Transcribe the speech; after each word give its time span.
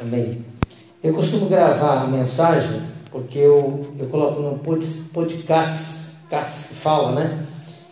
Amém. 0.00 0.44
Eu 1.02 1.12
costumo 1.12 1.46
gravar 1.46 2.02
a 2.02 2.06
mensagem, 2.06 2.80
porque 3.10 3.38
eu, 3.38 3.94
eu 3.98 4.06
coloco 4.06 4.40
no 4.40 4.58
podcast, 5.12 6.12
Cats 6.30 6.68
que 6.68 6.74
fala, 6.76 7.12
né? 7.12 7.46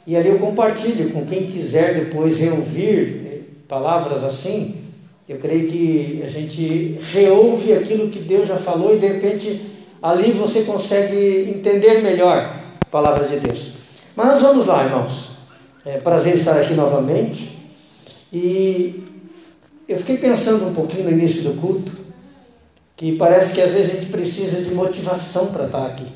E 0.07 0.17
ali 0.17 0.29
eu 0.29 0.39
compartilho 0.39 1.11
com 1.11 1.27
quem 1.27 1.47
quiser 1.49 1.95
depois 1.95 2.39
reouvir 2.39 3.23
eh, 3.27 3.41
palavras 3.69 4.25
assim. 4.25 4.77
Eu 5.29 5.39
creio 5.39 5.69
que 5.69 6.23
a 6.25 6.29
gente 6.29 6.99
reouve 7.13 7.75
aquilo 7.75 8.09
que 8.09 8.19
Deus 8.19 8.49
já 8.49 8.57
falou 8.57 8.97
e 8.97 8.99
de 8.99 9.07
repente 9.07 9.61
ali 10.03 10.33
você 10.33 10.63
consegue 10.63 11.51
entender 11.51 12.03
melhor 12.03 12.57
a 12.81 12.85
palavra 12.91 13.29
de 13.29 13.39
Deus. 13.39 13.75
Mas 14.17 14.41
vamos 14.41 14.67
lá, 14.67 14.85
irmãos. 14.85 15.33
É 15.85 15.99
prazer 15.99 16.35
estar 16.35 16.59
aqui 16.59 16.73
novamente. 16.73 17.59
E 18.33 19.05
eu 19.91 19.99
fiquei 19.99 20.19
pensando 20.19 20.69
um 20.69 20.73
pouquinho 20.73 21.03
no 21.03 21.11
início 21.11 21.43
do 21.43 21.61
culto, 21.61 21.91
que 22.97 23.17
parece 23.17 23.53
que 23.53 23.61
às 23.61 23.73
vezes 23.73 23.91
a 23.91 23.95
gente 23.97 24.07
precisa 24.07 24.63
de 24.63 24.73
motivação 24.73 25.49
para 25.49 25.67
estar 25.67 25.85
aqui. 25.85 26.07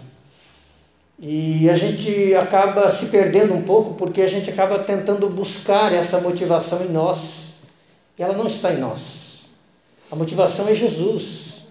E 1.18 1.68
a 1.68 1.74
gente 1.74 2.36
acaba 2.36 2.88
se 2.88 3.06
perdendo 3.06 3.52
um 3.52 3.62
pouco 3.62 3.94
porque 3.94 4.22
a 4.22 4.28
gente 4.28 4.48
acaba 4.48 4.78
tentando 4.78 5.28
buscar 5.28 5.92
essa 5.92 6.20
motivação 6.20 6.84
em 6.84 6.90
nós. 6.90 7.54
E 8.16 8.22
ela 8.22 8.36
não 8.36 8.46
está 8.46 8.72
em 8.72 8.78
nós. 8.78 9.46
A 10.08 10.14
motivação 10.14 10.68
é 10.68 10.74
Jesus. 10.74 11.64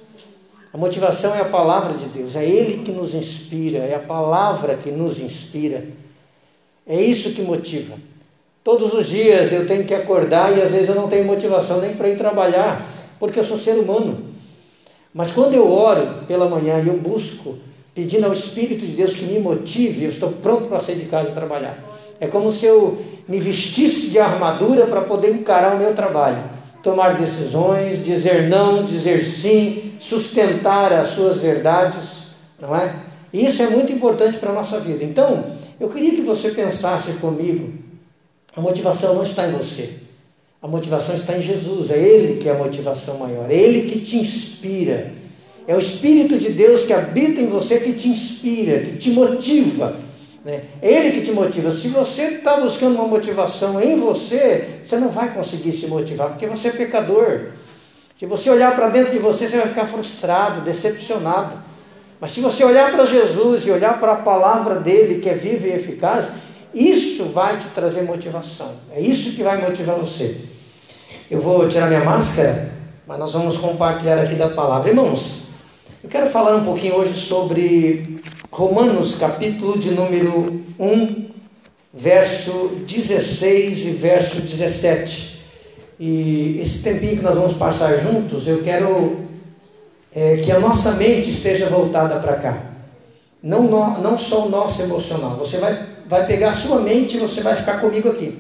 A 0.73 0.77
motivação 0.77 1.33
é 1.33 1.39
a 1.39 1.45
palavra 1.45 1.93
de 1.93 2.05
Deus. 2.07 2.35
É 2.35 2.43
Ele 2.43 2.83
que 2.83 2.91
nos 2.91 3.13
inspira, 3.13 3.77
é 3.77 3.95
a 3.95 3.99
palavra 3.99 4.75
que 4.75 4.91
nos 4.91 5.21
inspira. 5.21 5.85
É 6.85 7.01
isso 7.01 7.31
que 7.31 7.41
motiva. 7.43 7.95
Todos 8.63 8.93
os 8.93 9.07
dias 9.07 9.51
eu 9.51 9.67
tenho 9.67 9.83
que 9.83 9.93
acordar 9.93 10.57
e 10.57 10.61
às 10.61 10.71
vezes 10.71 10.87
eu 10.87 10.95
não 10.95 11.09
tenho 11.09 11.25
motivação 11.25 11.81
nem 11.81 11.95
para 11.95 12.07
ir 12.07 12.17
trabalhar, 12.17 12.81
porque 13.19 13.39
eu 13.39 13.43
sou 13.43 13.57
ser 13.57 13.73
humano. 13.73 14.17
Mas 15.13 15.31
quando 15.31 15.53
eu 15.53 15.69
oro 15.69 16.07
pela 16.27 16.47
manhã 16.47 16.79
e 16.79 16.87
eu 16.87 16.97
busco, 16.97 17.57
pedindo 17.93 18.25
ao 18.25 18.33
Espírito 18.33 18.85
de 18.85 18.93
Deus 18.93 19.15
que 19.15 19.25
me 19.25 19.37
motive, 19.39 20.05
eu 20.05 20.09
estou 20.09 20.29
pronto 20.31 20.67
para 20.67 20.79
sair 20.79 20.95
de 20.95 21.05
casa 21.05 21.29
e 21.29 21.33
trabalhar. 21.33 21.77
É 22.19 22.27
como 22.27 22.51
se 22.51 22.65
eu 22.65 22.97
me 23.27 23.37
vestisse 23.37 24.11
de 24.11 24.19
armadura 24.19 24.87
para 24.87 25.01
poder 25.01 25.31
encarar 25.31 25.75
o 25.75 25.77
meu 25.77 25.93
trabalho, 25.93 26.43
tomar 26.81 27.17
decisões, 27.17 28.01
dizer 28.01 28.47
não, 28.47 28.85
dizer 28.85 29.23
sim, 29.23 29.93
sustentar 29.99 30.93
as 30.93 31.07
suas 31.07 31.37
verdades, 31.37 32.29
não 32.59 32.73
é? 32.75 32.95
E 33.31 33.45
isso 33.45 33.61
é 33.61 33.67
muito 33.67 33.91
importante 33.91 34.37
para 34.37 34.51
a 34.51 34.55
nossa 34.55 34.79
vida. 34.79 35.03
Então, 35.03 35.43
eu 35.79 35.89
queria 35.89 36.11
que 36.11 36.21
você 36.21 36.51
pensasse 36.51 37.13
comigo: 37.13 37.82
a 38.55 38.61
motivação 38.61 39.15
não 39.15 39.23
está 39.23 39.47
em 39.47 39.51
você, 39.51 39.89
a 40.61 40.67
motivação 40.67 41.15
está 41.15 41.37
em 41.37 41.41
Jesus, 41.41 41.89
é 41.91 41.97
Ele 41.97 42.39
que 42.39 42.47
é 42.47 42.51
a 42.51 42.57
motivação 42.57 43.17
maior, 43.17 43.49
é 43.49 43.55
Ele 43.55 43.89
que 43.89 43.99
te 43.99 44.17
inspira, 44.17 45.11
é 45.67 45.75
o 45.75 45.79
Espírito 45.79 46.37
de 46.37 46.49
Deus 46.49 46.83
que 46.83 46.93
habita 46.93 47.41
em 47.41 47.47
você 47.47 47.79
que 47.79 47.93
te 47.93 48.09
inspira, 48.09 48.79
que 48.81 48.97
te 48.97 49.11
motiva. 49.11 49.95
Né? 50.43 50.63
É 50.81 50.91
Ele 50.91 51.19
que 51.19 51.25
te 51.25 51.31
motiva. 51.31 51.71
Se 51.71 51.87
você 51.87 52.23
está 52.23 52.57
buscando 52.57 52.95
uma 52.95 53.07
motivação 53.07 53.81
em 53.81 53.99
você, 53.99 54.79
você 54.83 54.97
não 54.97 55.09
vai 55.09 55.33
conseguir 55.33 55.71
se 55.71 55.87
motivar, 55.87 56.29
porque 56.29 56.45
você 56.45 56.67
é 56.67 56.71
pecador. 56.71 57.51
Se 58.19 58.25
você 58.25 58.49
olhar 58.49 58.75
para 58.75 58.89
dentro 58.89 59.11
de 59.11 59.19
você, 59.19 59.47
você 59.47 59.57
vai 59.57 59.69
ficar 59.69 59.85
frustrado, 59.85 60.61
decepcionado. 60.61 61.55
Mas 62.19 62.31
se 62.31 62.41
você 62.41 62.63
olhar 62.63 62.91
para 62.91 63.05
Jesus 63.05 63.65
e 63.65 63.71
olhar 63.71 63.99
para 63.99 64.13
a 64.13 64.17
palavra 64.17 64.75
dele, 64.79 65.19
que 65.19 65.29
é 65.29 65.33
viva 65.33 65.67
e 65.67 65.73
eficaz, 65.73 66.33
isso 66.73 67.25
vai 67.25 67.57
te 67.57 67.67
trazer 67.69 68.03
motivação. 68.03 68.71
É 68.91 68.99
isso 68.99 69.33
que 69.33 69.43
vai 69.43 69.61
motivar 69.61 69.97
você. 69.97 70.37
Eu 71.29 71.39
vou 71.39 71.67
tirar 71.67 71.87
minha 71.87 72.03
máscara, 72.03 72.71
mas 73.07 73.19
nós 73.19 73.33
vamos 73.33 73.57
compartilhar 73.57 74.19
aqui 74.19 74.35
da 74.35 74.49
palavra. 74.49 74.89
Irmãos, 74.89 75.43
eu 76.03 76.09
quero 76.09 76.29
falar 76.29 76.55
um 76.55 76.65
pouquinho 76.65 76.95
hoje 76.95 77.13
sobre 77.13 78.19
Romanos, 78.51 79.15
capítulo 79.15 79.79
de 79.79 79.91
número 79.91 80.63
1, 80.79 81.25
verso 81.93 82.71
16 82.87 83.85
e 83.85 83.91
verso 83.91 84.41
17. 84.41 85.43
E 85.99 86.59
esse 86.59 86.83
tempinho 86.83 87.17
que 87.17 87.23
nós 87.23 87.35
vamos 87.35 87.55
passar 87.55 87.95
juntos, 87.97 88.47
eu 88.47 88.63
quero 88.63 89.17
é, 90.13 90.37
que 90.37 90.51
a 90.51 90.59
nossa 90.59 90.91
mente 90.91 91.29
esteja 91.29 91.67
voltada 91.67 92.19
para 92.19 92.35
cá. 92.35 92.61
Não, 93.41 93.63
não 94.01 94.17
só 94.17 94.45
o 94.45 94.49
nosso 94.49 94.81
emocional. 94.81 95.37
Você 95.37 95.57
vai, 95.57 95.87
vai 96.13 96.27
pegar 96.27 96.53
sua 96.53 96.79
mente 96.79 97.17
e 97.17 97.19
você 97.19 97.41
vai 97.41 97.55
ficar 97.55 97.81
comigo 97.81 98.07
aqui. 98.07 98.37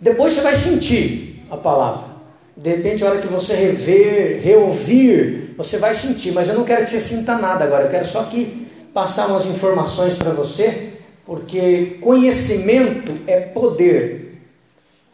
Depois 0.00 0.32
você 0.32 0.40
vai 0.40 0.56
sentir 0.56 1.46
a 1.48 1.56
palavra. 1.56 2.12
De 2.56 2.70
repente, 2.70 3.04
a 3.04 3.10
hora 3.10 3.20
que 3.20 3.28
você 3.28 3.54
rever, 3.54 4.40
reouvir, 4.42 5.54
você 5.56 5.78
vai 5.78 5.94
sentir. 5.94 6.32
Mas 6.32 6.48
eu 6.48 6.54
não 6.56 6.64
quero 6.64 6.84
que 6.84 6.90
você 6.90 7.00
sinta 7.00 7.38
nada 7.38 7.64
agora. 7.64 7.84
Eu 7.84 7.90
quero 7.90 8.06
só 8.06 8.24
que 8.24 8.66
passar 8.92 9.28
umas 9.28 9.46
informações 9.46 10.18
para 10.18 10.30
você, 10.30 10.94
porque 11.24 11.98
conhecimento 12.00 13.16
é 13.28 13.38
poder. 13.40 14.42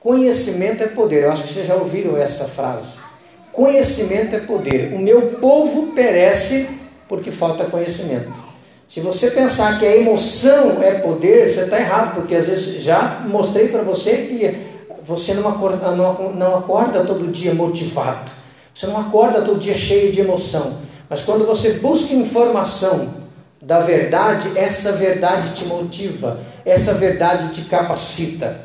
Conhecimento 0.00 0.82
é 0.82 0.86
poder. 0.86 1.24
Eu 1.24 1.32
acho 1.32 1.46
que 1.46 1.52
vocês 1.52 1.66
já 1.66 1.74
ouviram 1.74 2.16
essa 2.16 2.46
frase. 2.46 2.98
Conhecimento 3.52 4.34
é 4.34 4.40
poder. 4.40 4.94
O 4.94 4.98
meu 4.98 5.32
povo 5.32 5.88
perece 5.88 6.66
porque 7.06 7.30
falta 7.30 7.64
conhecimento. 7.66 8.49
Se 8.92 8.98
você 8.98 9.30
pensar 9.30 9.78
que 9.78 9.86
a 9.86 9.96
emoção 9.96 10.82
é 10.82 10.94
poder, 10.94 11.48
você 11.48 11.60
está 11.60 11.78
errado, 11.78 12.16
porque 12.16 12.34
às 12.34 12.48
vezes 12.48 12.82
já 12.82 13.22
mostrei 13.24 13.68
para 13.68 13.82
você 13.82 14.16
que 14.16 14.56
você 15.06 15.32
não 15.34 15.48
acorda, 15.48 15.92
não, 15.92 16.32
não 16.32 16.56
acorda 16.58 17.04
todo 17.04 17.30
dia 17.30 17.54
motivado. 17.54 18.32
Você 18.74 18.88
não 18.88 18.98
acorda 18.98 19.42
todo 19.42 19.60
dia 19.60 19.78
cheio 19.78 20.10
de 20.10 20.20
emoção. 20.20 20.78
Mas 21.08 21.22
quando 21.22 21.46
você 21.46 21.74
busca 21.74 22.14
informação 22.14 23.14
da 23.62 23.78
verdade, 23.78 24.58
essa 24.58 24.92
verdade 24.92 25.54
te 25.54 25.66
motiva, 25.66 26.40
essa 26.64 26.94
verdade 26.94 27.52
te 27.52 27.68
capacita. 27.68 28.60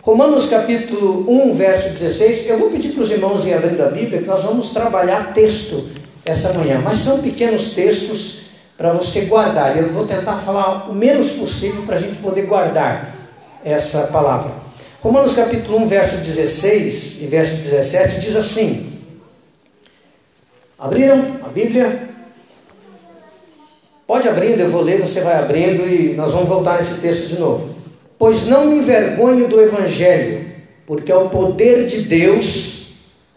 Romanos 0.00 0.48
capítulo 0.48 1.30
1, 1.30 1.54
verso 1.54 1.90
16, 1.90 2.48
eu 2.48 2.58
vou 2.58 2.70
pedir 2.70 2.92
para 2.92 3.02
os 3.02 3.12
irmãos 3.12 3.46
ir 3.46 3.52
abrindo 3.52 3.82
a 3.82 3.90
Bíblia, 3.90 4.22
que 4.22 4.26
nós 4.28 4.44
vamos 4.44 4.70
trabalhar 4.70 5.34
texto 5.34 5.90
essa 6.24 6.54
manhã, 6.54 6.80
mas 6.82 6.98
são 7.00 7.20
pequenos 7.20 7.72
textos 7.72 8.47
para 8.78 8.92
você 8.92 9.22
guardar. 9.22 9.76
Eu 9.76 9.92
vou 9.92 10.06
tentar 10.06 10.36
falar 10.36 10.88
o 10.88 10.94
menos 10.94 11.32
possível 11.32 11.82
para 11.82 11.96
a 11.96 11.98
gente 11.98 12.22
poder 12.22 12.42
guardar 12.42 13.12
essa 13.64 14.06
palavra. 14.06 14.52
Romanos 15.02 15.34
capítulo 15.34 15.78
1, 15.78 15.86
verso 15.88 16.16
16 16.18 17.22
e 17.22 17.26
verso 17.26 17.56
17 17.56 18.20
diz 18.20 18.36
assim: 18.36 18.92
Abriram 20.78 21.38
a 21.44 21.48
Bíblia? 21.48 22.08
Pode 24.06 24.26
abrindo, 24.26 24.60
eu 24.60 24.70
vou 24.70 24.80
ler, 24.80 25.02
você 25.02 25.20
vai 25.20 25.34
abrindo 25.34 25.86
e 25.86 26.14
nós 26.14 26.32
vamos 26.32 26.48
voltar 26.48 26.76
nesse 26.76 27.00
texto 27.00 27.26
de 27.26 27.38
novo. 27.38 27.68
Pois 28.18 28.46
não 28.46 28.66
me 28.66 28.78
envergonho 28.78 29.48
do 29.48 29.60
Evangelho, 29.60 30.46
porque 30.86 31.12
é 31.12 31.16
o 31.16 31.28
poder 31.28 31.84
de 31.86 32.02
Deus 32.02 32.86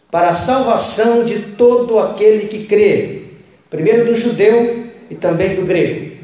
para 0.09 0.29
a 0.29 0.33
salvação 0.33 1.25
de 1.25 1.39
todo 1.39 1.99
aquele 1.99 2.47
que 2.47 2.65
crê, 2.65 3.23
primeiro 3.69 4.05
do 4.05 4.15
judeu 4.15 4.80
e 5.11 5.15
também 5.15 5.55
do 5.55 5.63
grego. 5.63 6.15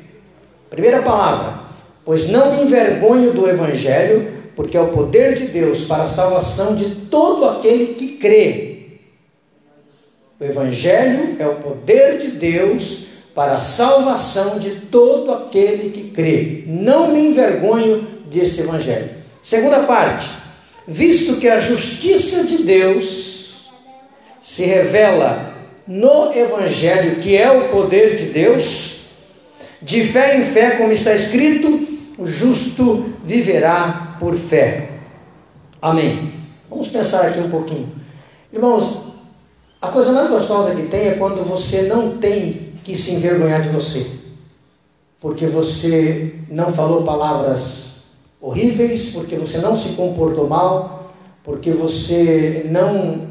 Primeira 0.70 1.02
palavra, 1.02 1.60
pois 2.06 2.30
não 2.30 2.56
me 2.56 2.64
envergonho 2.64 3.34
do 3.34 3.48
Evangelho, 3.48 4.32
porque 4.56 4.78
é 4.78 4.82
o 4.82 4.88
poder 4.88 5.36
de 5.36 5.48
Deus 5.48 5.82
para 5.82 6.04
a 6.04 6.08
salvação 6.08 6.74
de 6.76 6.96
todo 7.08 7.46
aquele 7.46 7.96
que 7.96 8.16
crê. 8.16 8.78
O 10.40 10.44
Evangelho 10.44 11.36
é 11.38 11.46
o 11.46 11.56
poder 11.56 12.18
de 12.18 12.32
Deus 12.32 13.08
para 13.36 13.58
a 13.58 13.60
salvação 13.60 14.58
de 14.58 14.72
todo 14.88 15.34
aquele 15.34 15.90
que 15.90 16.10
crê. 16.12 16.64
Não 16.66 17.12
me 17.12 17.20
envergonho 17.20 18.08
desse 18.32 18.62
Evangelho. 18.62 19.10
Segunda 19.44 19.82
parte, 19.82 20.30
visto 20.88 21.36
que 21.36 21.48
a 21.48 21.60
justiça 21.60 22.46
de 22.46 22.64
Deus 22.64 23.70
se 24.42 24.64
revela 24.64 25.57
no 25.88 26.34
Evangelho, 26.34 27.20
que 27.22 27.38
é 27.38 27.50
o 27.50 27.70
poder 27.70 28.16
de 28.18 28.26
Deus, 28.26 28.98
de 29.82 30.06
fé 30.06 30.38
em 30.38 30.44
fé, 30.44 30.72
como 30.72 30.92
está 30.92 31.14
escrito, 31.14 31.88
o 32.18 32.26
justo 32.26 33.14
viverá 33.24 34.18
por 34.20 34.36
fé. 34.36 34.90
Amém. 35.82 36.34
Vamos 36.70 36.90
pensar 36.90 37.28
aqui 37.28 37.40
um 37.40 37.50
pouquinho. 37.50 37.90
Irmãos, 38.52 39.08
a 39.82 39.90
coisa 39.90 40.12
mais 40.12 40.30
gostosa 40.30 40.76
que 40.76 40.88
tem 40.88 41.08
é 41.08 41.14
quando 41.14 41.44
você 41.44 41.84
não 41.84 42.18
tem 42.18 42.74
que 42.84 42.96
se 42.96 43.14
envergonhar 43.14 43.62
de 43.62 43.70
você, 43.70 44.08
porque 45.22 45.46
você 45.46 46.36
não 46.50 46.74
falou 46.74 47.04
palavras 47.04 47.88
horríveis, 48.42 49.12
porque 49.12 49.36
você 49.36 49.60
não 49.60 49.78
se 49.78 49.90
comportou 49.90 50.48
mal, 50.48 51.14
porque 51.44 51.72
você 51.72 52.66
não 52.70 53.28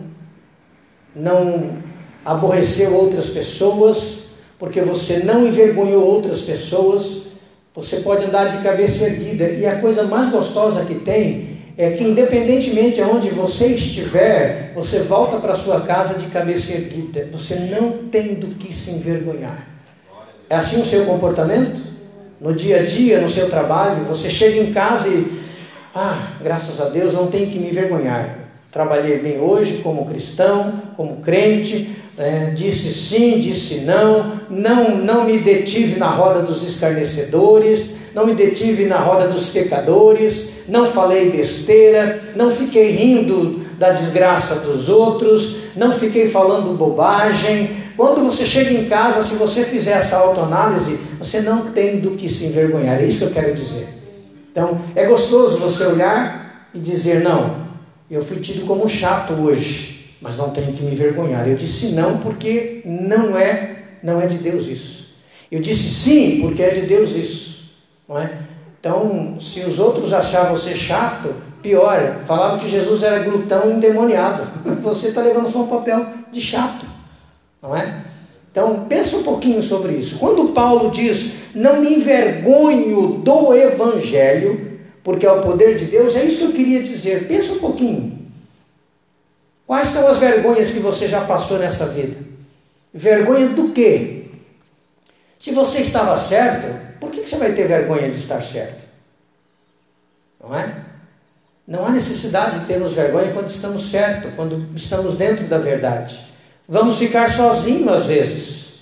não 1.15 1.86
aborreceu 2.27 2.93
outras 2.93 3.31
pessoas, 3.31 4.25
porque 4.59 4.81
você 4.81 5.21
não 5.21 5.47
envergonhou 5.47 6.05
outras 6.05 6.41
pessoas, 6.41 7.29
você 7.73 7.99
pode 7.99 8.25
andar 8.25 8.47
de 8.47 8.63
cabeça 8.65 9.05
erguida. 9.05 9.45
E 9.45 9.65
a 9.65 9.81
coisa 9.81 10.03
mais 10.03 10.31
gostosa 10.31 10.85
que 10.85 10.97
tem 10.97 11.57
é 11.79 11.91
que 11.91 12.03
independentemente 12.03 12.97
de 12.97 13.03
onde 13.03 13.31
você 13.31 13.67
estiver, 13.67 14.73
você 14.75 15.01
volta 15.01 15.37
para 15.37 15.55
sua 15.55 15.83
casa 15.83 16.15
de 16.15 16.27
cabeça 16.27 16.73
erguida. 16.73 17.29
Você 17.33 17.55
não 17.61 18.09
tem 18.11 18.35
do 18.35 18.49
que 18.57 18.75
se 18.75 18.93
envergonhar. 18.93 19.69
É 20.51 20.57
assim 20.57 20.83
o 20.83 20.87
seu 20.87 21.05
comportamento? 21.05 21.81
No 22.41 22.55
dia 22.55 22.81
a 22.81 22.83
dia, 22.85 23.21
no 23.21 23.31
seu 23.31 23.49
trabalho, 23.49 24.05
você 24.05 24.29
chega 24.29 24.61
em 24.61 24.73
casa 24.73 25.09
e, 25.09 25.41
ah, 25.95 26.33
graças 26.43 26.81
a 26.81 26.89
Deus, 26.89 27.15
não 27.15 27.29
tenho 27.29 27.51
que 27.51 27.59
me 27.59 27.71
envergonhar. 27.71 28.46
Trabalhei 28.77 29.21
bem 29.21 29.41
hoje 29.41 29.79
como 29.79 30.05
cristão, 30.05 30.83
como 30.99 31.17
crente, 31.23 31.97
é, 32.19 32.51
disse 32.51 32.93
sim, 32.93 33.41
disse 33.41 33.87
não, 33.87 34.33
não, 34.51 34.99
não 34.99 35.25
me 35.25 35.39
detive 35.39 35.99
na 35.99 36.11
roda 36.11 36.43
dos 36.43 36.63
escarnecedores, 36.63 37.95
não 38.15 38.27
me 38.27 38.35
detive 38.35 38.85
na 38.85 38.99
roda 38.99 39.29
dos 39.29 39.49
pecadores, 39.49 40.67
não 40.69 40.93
falei 40.93 41.31
besteira, 41.31 42.21
não 42.37 42.51
fiquei 42.51 42.91
rindo 42.91 43.63
da 43.79 43.93
desgraça 43.93 44.57
dos 44.57 44.91
outros, 44.91 45.57
não 45.75 45.95
fiquei 45.95 46.29
falando 46.29 46.77
bobagem. 46.77 47.79
Quando 47.97 48.27
você 48.27 48.45
chega 48.45 48.73
em 48.73 48.85
casa, 48.85 49.23
se 49.23 49.37
você 49.37 49.65
fizer 49.65 49.93
essa 49.93 50.19
autoanálise, 50.19 51.01
você 51.19 51.41
não 51.41 51.71
tem 51.71 51.99
do 51.99 52.11
que 52.11 52.29
se 52.29 52.45
envergonhar, 52.45 53.01
é 53.01 53.07
isso 53.07 53.21
que 53.21 53.25
eu 53.25 53.31
quero 53.31 53.55
dizer. 53.55 53.89
Então, 54.53 54.79
é 54.95 55.07
gostoso 55.07 55.57
você 55.57 55.87
olhar 55.87 56.69
e 56.75 56.79
dizer: 56.79 57.23
não, 57.23 57.66
eu 58.11 58.23
fui 58.23 58.41
tido 58.41 58.67
como 58.67 58.89
chato 58.89 59.33
hoje 59.33 59.97
mas 60.21 60.39
não 60.39 60.51
tenho 60.51 60.73
que 60.73 60.83
me 60.83 60.93
envergonhar. 60.93 61.47
Eu 61.49 61.57
disse 61.57 61.89
não 61.89 62.19
porque 62.19 62.83
não 62.85 63.37
é, 63.37 63.77
não 64.03 64.21
é 64.21 64.27
de 64.27 64.39
Deus 64.39 64.67
isso. 64.67 65.15
Eu 65.51 65.61
disse 65.61 65.89
sim 65.89 66.41
porque 66.41 66.63
é 66.63 66.71
de 66.71 66.83
Deus 66.83 67.13
isso, 67.13 67.71
não 68.09 68.19
é? 68.19 68.39
Então, 68.81 69.37
se 69.41 69.61
os 69.61 69.79
outros 69.79 70.13
achavam 70.13 70.57
você 70.57 70.75
chato, 70.75 71.35
pior, 71.63 72.21
falavam 72.27 72.59
que 72.59 72.69
Jesus 72.69 73.03
era 73.03 73.21
glutão 73.21 73.71
endemoniado. 73.71 74.47
Você 74.83 75.09
está 75.09 75.23
levando 75.23 75.51
só 75.51 75.63
um 75.63 75.67
papel 75.67 76.07
de 76.31 76.41
chato, 76.41 76.87
não 77.61 77.77
é? 77.77 78.05
Então, 78.51 78.87
pensa 78.89 79.17
um 79.17 79.25
pouquinho 79.25 79.61
sobre 79.61 79.95
isso. 79.95 80.19
Quando 80.19 80.53
Paulo 80.53 80.91
diz, 80.91 81.55
não 81.55 81.81
me 81.81 81.97
envergonho 81.97 83.19
do 83.25 83.55
Evangelho, 83.55 84.66
porque 85.07 85.25
é 85.25 85.31
o 85.31 85.41
poder 85.41 85.79
de 85.79 85.85
Deus, 85.85 86.17
é 86.17 86.25
isso 86.25 86.39
que 86.39 86.45
eu 86.47 86.53
queria 86.53 86.83
dizer. 86.83 87.29
Pensa 87.29 87.53
um 87.53 87.61
pouquinho. 87.61 88.27
Quais 89.65 89.87
são 89.87 90.09
as 90.09 90.19
vergonhas 90.19 90.73
que 90.73 90.81
você 90.81 91.07
já 91.07 91.21
passou 91.21 91.61
nessa 91.61 91.87
vida? 91.87 92.17
Vergonha 92.93 93.51
do 93.51 93.69
quê? 93.69 94.25
Se 95.39 95.53
você 95.53 95.83
estava 95.83 96.19
certo, 96.19 96.67
por 96.99 97.13
que 97.13 97.25
você 97.25 97.37
vai 97.37 97.53
ter 97.53 97.69
vergonha 97.69 98.11
de 98.11 98.19
estar 98.19 98.43
certo? 98.43 98.85
Não 100.43 100.59
é? 100.59 100.75
Não 101.69 101.87
há 101.87 101.91
necessidade 101.91 102.59
de 102.59 102.67
termos 102.67 102.95
vergonha 102.95 103.33
quando 103.33 103.49
estamos 103.49 103.89
certos, 103.89 104.35
quando 104.35 104.75
estamos 104.75 105.17
dentro 105.17 105.47
da 105.47 105.59
verdade. 105.59 106.19
Vamos 106.69 106.99
ficar 106.99 107.31
sozinhos 107.31 107.93
às 107.93 108.07
vezes. 108.07 108.81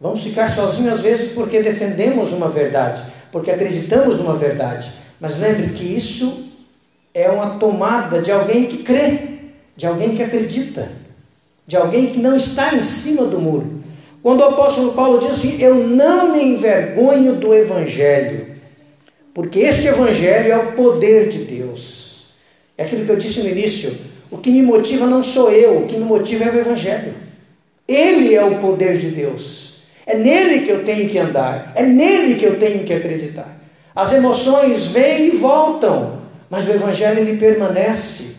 Vamos 0.00 0.24
ficar 0.24 0.52
sozinhos 0.52 0.94
às 0.94 1.00
vezes 1.02 1.30
porque 1.30 1.62
defendemos 1.62 2.32
uma 2.32 2.48
verdade, 2.48 3.00
porque 3.30 3.52
acreditamos 3.52 4.18
numa 4.18 4.34
verdade. 4.34 5.05
Mas 5.20 5.38
lembre 5.38 5.68
que 5.70 5.84
isso 5.84 6.52
é 7.14 7.28
uma 7.30 7.58
tomada 7.58 8.20
de 8.20 8.30
alguém 8.30 8.66
que 8.66 8.78
crê 8.78 9.36
de 9.76 9.86
alguém 9.86 10.16
que 10.16 10.22
acredita, 10.22 10.90
de 11.66 11.76
alguém 11.76 12.06
que 12.06 12.18
não 12.18 12.36
está 12.36 12.74
em 12.74 12.80
cima 12.80 13.26
do 13.26 13.38
muro. 13.38 13.84
Quando 14.22 14.40
o 14.40 14.44
apóstolo 14.44 14.94
Paulo 14.94 15.18
diz 15.18 15.30
assim: 15.30 15.60
Eu 15.60 15.74
não 15.74 16.32
me 16.32 16.42
envergonho 16.42 17.36
do 17.36 17.54
Evangelho, 17.54 18.56
porque 19.34 19.60
este 19.60 19.86
Evangelho 19.86 20.50
é 20.50 20.56
o 20.56 20.72
poder 20.72 21.28
de 21.28 21.40
Deus. 21.44 22.30
É 22.78 22.84
aquilo 22.84 23.04
que 23.04 23.10
eu 23.10 23.16
disse 23.16 23.42
no 23.42 23.50
início: 23.50 23.94
o 24.30 24.38
que 24.38 24.50
me 24.50 24.62
motiva 24.62 25.06
não 25.06 25.22
sou 25.22 25.50
eu, 25.50 25.82
o 25.82 25.86
que 25.86 25.96
me 25.96 26.04
motiva 26.04 26.44
é 26.44 26.50
o 26.50 26.58
Evangelho. 26.58 27.14
Ele 27.86 28.34
é 28.34 28.42
o 28.42 28.58
poder 28.58 28.98
de 28.98 29.10
Deus. 29.10 29.82
É 30.06 30.16
nele 30.16 30.60
que 30.60 30.70
eu 30.70 30.84
tenho 30.84 31.08
que 31.08 31.18
andar, 31.18 31.72
é 31.74 31.84
nele 31.84 32.36
que 32.36 32.44
eu 32.44 32.58
tenho 32.58 32.84
que 32.84 32.92
acreditar. 32.92 33.56
As 33.96 34.12
emoções 34.12 34.88
vêm 34.88 35.28
e 35.28 35.36
voltam, 35.38 36.20
mas 36.50 36.68
o 36.68 36.72
Evangelho 36.72 37.20
ele 37.20 37.38
permanece. 37.38 38.36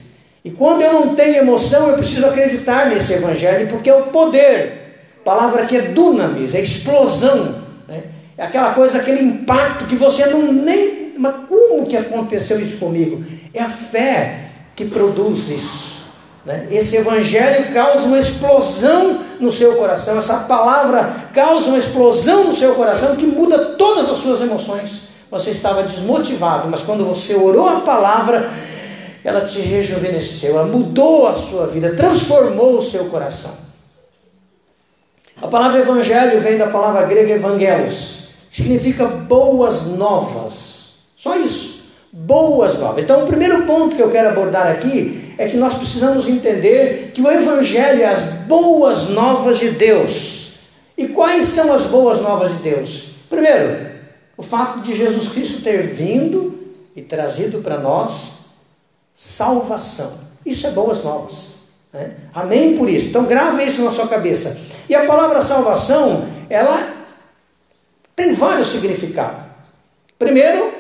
E 0.48 0.51
quando 0.51 0.81
eu 0.81 0.94
não 0.94 1.15
tenho 1.15 1.38
emoção, 1.38 1.89
eu 1.89 1.98
preciso 1.98 2.25
acreditar 2.25 2.86
nesse 2.86 3.12
evangelho, 3.12 3.68
porque 3.68 3.89
é 3.89 3.94
o 3.94 4.04
poder. 4.04 5.19
Palavra 5.25 5.63
aqui 5.63 5.75
é 5.75 5.81
dunamis, 5.81 6.56
é 6.56 6.62
explosão. 6.62 7.56
Né? 7.86 8.04
É 8.38 8.45
aquela 8.45 8.74
coisa, 8.74 9.00
aquele 9.00 9.21
impacto 9.21 9.86
que 9.88 9.98
você 9.98 10.25
não 10.27 10.54
nem. 10.54 11.15
Mas 11.18 11.36
como 11.50 11.86
que 11.86 11.98
aconteceu 11.98 12.62
isso 12.62 12.77
comigo? 12.77 13.25
É 13.54 13.62
a 13.62 13.69
fé 13.69 14.39
que 14.74 14.86
produz 14.86 15.50
isso. 15.50 16.06
Né? 16.45 16.68
Esse 16.71 16.95
evangelho 16.95 17.74
causa 17.74 18.06
uma 18.06 18.19
explosão 18.19 19.19
no 19.42 19.51
seu 19.51 19.75
coração, 19.75 20.18
essa 20.18 20.38
palavra 20.42 21.13
causa 21.33 21.68
uma 21.68 21.77
explosão 21.77 22.45
no 22.45 22.54
seu 22.54 22.74
coração 22.74 23.18
que 23.18 23.25
muda 23.25 23.75
todas 23.75 24.09
as 24.09 24.18
suas 24.19 24.39
emoções. 24.39 25.16
Você 25.29 25.51
estava 25.51 25.83
desmotivado, 25.83 26.68
mas 26.69 26.83
quando 26.83 27.06
você 27.06 27.35
orou 27.35 27.68
a 27.68 27.81
palavra, 27.81 28.50
ela 29.24 29.41
te 29.45 29.59
rejuvenesceu, 29.59 30.57
ela 30.57 30.68
mudou 30.68 31.27
a 31.27 31.33
sua 31.33 31.68
vida, 31.68 31.95
transformou 31.95 32.77
o 32.77 32.81
seu 32.81 33.06
coração. 33.06 33.51
A 35.41 35.47
palavra 35.47 35.81
evangelho 35.81 36.41
vem 36.41 36.57
da 36.57 36.68
palavra 36.68 37.06
grega 37.06 37.33
evangelos, 37.33 38.29
significa 38.51 39.06
boas 39.06 39.85
novas. 39.85 40.77
Só 41.18 41.35
isso, 41.35 41.91
boas 42.12 42.80
novas. 42.80 43.03
Então, 43.03 43.23
o 43.23 43.27
primeiro 43.27 43.63
ponto 43.63 43.95
que 43.95 44.01
eu 44.01 44.09
quero 44.09 44.30
abordar 44.30 44.68
aqui 44.68 45.33
é 45.38 45.47
que 45.47 45.57
nós 45.57 45.77
precisamos 45.77 46.27
entender 46.27 47.12
que 47.13 47.21
o 47.21 47.30
evangelho 47.30 48.01
é 48.01 48.06
as 48.06 48.23
boas 48.47 49.09
novas 49.09 49.59
de 49.59 49.71
Deus. 49.71 50.53
E 50.97 51.09
quais 51.09 51.50
são 51.50 51.71
as 51.71 51.83
boas 51.83 52.21
novas 52.21 52.53
de 52.53 52.63
Deus? 52.63 53.09
Primeiro, 53.30 53.86
o 54.37 54.43
fato 54.43 54.81
de 54.81 54.95
Jesus 54.95 55.29
Cristo 55.29 55.63
ter 55.63 55.87
vindo 55.87 56.57
e 56.95 57.01
trazido 57.01 57.59
para 57.59 57.79
nós 57.79 58.37
salvação. 59.13 60.13
Isso 60.45 60.67
é 60.67 60.71
boas 60.71 61.03
novas. 61.03 61.57
Né? 61.91 62.15
Amém 62.33 62.77
por 62.77 62.87
isso. 62.87 63.09
Então 63.09 63.25
grave 63.25 63.63
isso 63.63 63.83
na 63.83 63.91
sua 63.91 64.07
cabeça. 64.07 64.55
E 64.87 64.93
a 64.93 65.05
palavra 65.05 65.41
salvação, 65.41 66.27
ela 66.49 66.93
tem 68.15 68.33
vários 68.35 68.67
significados. 68.67 69.43
Primeiro, 70.17 70.71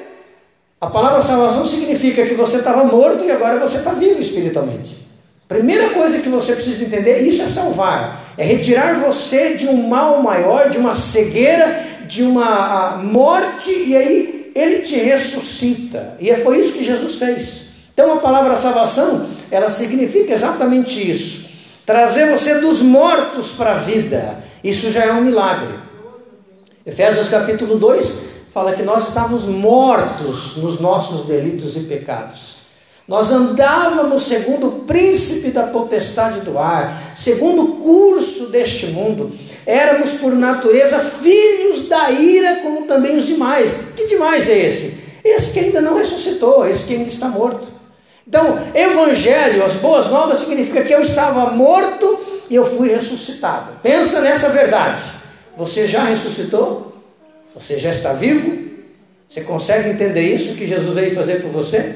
a 0.79 0.87
palavra 0.87 1.21
salvação 1.21 1.65
significa 1.65 2.25
que 2.25 2.35
você 2.35 2.57
estava 2.57 2.83
morto 2.83 3.25
e 3.25 3.31
agora 3.31 3.59
você 3.59 3.77
está 3.77 3.91
vivo 3.91 4.21
espiritualmente. 4.21 5.07
Primeira 5.47 5.89
coisa 5.91 6.19
que 6.19 6.29
você 6.29 6.53
precisa 6.53 6.83
entender, 6.83 7.19
isso 7.21 7.41
é 7.41 7.47
salvar, 7.47 8.33
é 8.37 8.43
retirar 8.43 8.99
você 8.99 9.55
de 9.55 9.67
um 9.67 9.87
mal 9.87 10.21
maior, 10.21 10.69
de 10.69 10.77
uma 10.77 10.93
cegueira, 10.93 11.96
de 12.07 12.23
uma 12.23 12.97
morte, 13.03 13.71
e 13.71 13.95
aí 13.95 14.51
ele 14.55 14.79
te 14.79 14.95
ressuscita. 14.97 16.15
E 16.19 16.33
foi 16.37 16.59
isso 16.59 16.73
que 16.73 16.83
Jesus 16.83 17.15
fez. 17.15 17.67
Então 17.93 18.13
a 18.13 18.17
palavra 18.17 18.55
salvação, 18.55 19.25
ela 19.51 19.69
significa 19.69 20.33
exatamente 20.33 21.09
isso. 21.09 21.47
Trazer 21.85 22.29
você 22.29 22.59
dos 22.59 22.81
mortos 22.81 23.51
para 23.51 23.73
a 23.73 23.77
vida. 23.79 24.43
Isso 24.63 24.91
já 24.91 25.05
é 25.05 25.11
um 25.11 25.21
milagre. 25.21 25.73
Efésios 26.85 27.29
capítulo 27.29 27.77
2 27.77 28.37
fala 28.53 28.73
que 28.73 28.83
nós 28.83 29.07
estávamos 29.07 29.45
mortos 29.45 30.57
nos 30.57 30.79
nossos 30.79 31.25
delitos 31.25 31.77
e 31.77 31.81
pecados. 31.81 32.57
Nós 33.07 33.31
andávamos 33.31 34.23
segundo 34.23 34.67
o 34.67 34.71
príncipe 34.81 35.51
da 35.51 35.67
potestade 35.67 36.41
do 36.41 36.59
ar, 36.59 37.13
segundo 37.15 37.63
o 37.63 37.75
curso 37.77 38.47
deste 38.47 38.87
mundo. 38.87 39.31
Éramos 39.67 40.13
por 40.13 40.33
natureza 40.33 40.97
filhos 40.97 41.89
da 41.89 42.09
ira, 42.09 42.61
como 42.63 42.87
também 42.87 43.17
os 43.17 43.27
demais. 43.27 43.75
Que 43.97 44.07
demais 44.07 44.49
é 44.49 44.57
esse? 44.57 44.97
Esse 45.25 45.51
que 45.51 45.59
ainda 45.59 45.81
não 45.81 45.97
ressuscitou, 45.97 46.65
esse 46.65 46.87
que 46.87 46.93
ainda 46.93 47.09
está 47.09 47.27
morto. 47.27 47.67
Então, 48.25 48.65
evangelho, 48.73 49.65
as 49.65 49.73
boas 49.73 50.07
novas, 50.07 50.39
significa 50.39 50.83
que 50.83 50.93
eu 50.93 51.01
estava 51.01 51.51
morto 51.51 52.17
e 52.49 52.55
eu 52.55 52.65
fui 52.65 52.87
ressuscitado. 52.89 53.73
Pensa 53.83 54.21
nessa 54.21 54.47
verdade. 54.49 55.01
Você 55.57 55.85
já 55.85 56.05
ressuscitou? 56.05 56.93
Você 57.53 57.77
já 57.77 57.89
está 57.89 58.13
vivo? 58.13 58.67
Você 59.27 59.41
consegue 59.41 59.89
entender 59.89 60.21
isso 60.21 60.55
que 60.55 60.65
Jesus 60.65 60.93
veio 60.95 61.13
fazer 61.13 61.41
por 61.41 61.51
você? 61.51 61.93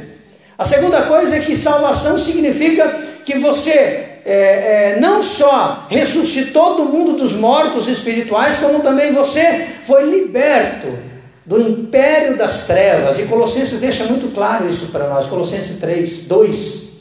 A 0.58 0.66
segunda 0.66 1.04
coisa 1.04 1.38
é 1.38 1.40
que 1.40 1.56
salvação 1.56 2.18
significa 2.18 2.90
que 3.26 3.40
você 3.40 4.11
é, 4.26 4.94
é, 4.96 5.00
não 5.00 5.22
só 5.24 5.88
ressuscitou 5.90 6.76
do 6.76 6.86
mundo 6.86 7.14
dos 7.14 7.34
mortos 7.34 7.88
espirituais, 7.88 8.60
como 8.60 8.82
também 8.82 9.14
você 9.14 9.68
foi 9.86 10.10
liberto 10.10 10.88
do 11.46 11.60
império 11.60 12.38
das 12.38 12.66
trevas, 12.66 13.20
e 13.20 13.24
Colossenses 13.24 13.80
deixa 13.80 14.06
muito 14.06 14.34
claro 14.34 14.70
isso 14.70 14.88
para 14.88 15.10
nós, 15.10 15.28
Colossenses 15.28 15.80
3, 15.80 16.28
2. 16.28 16.92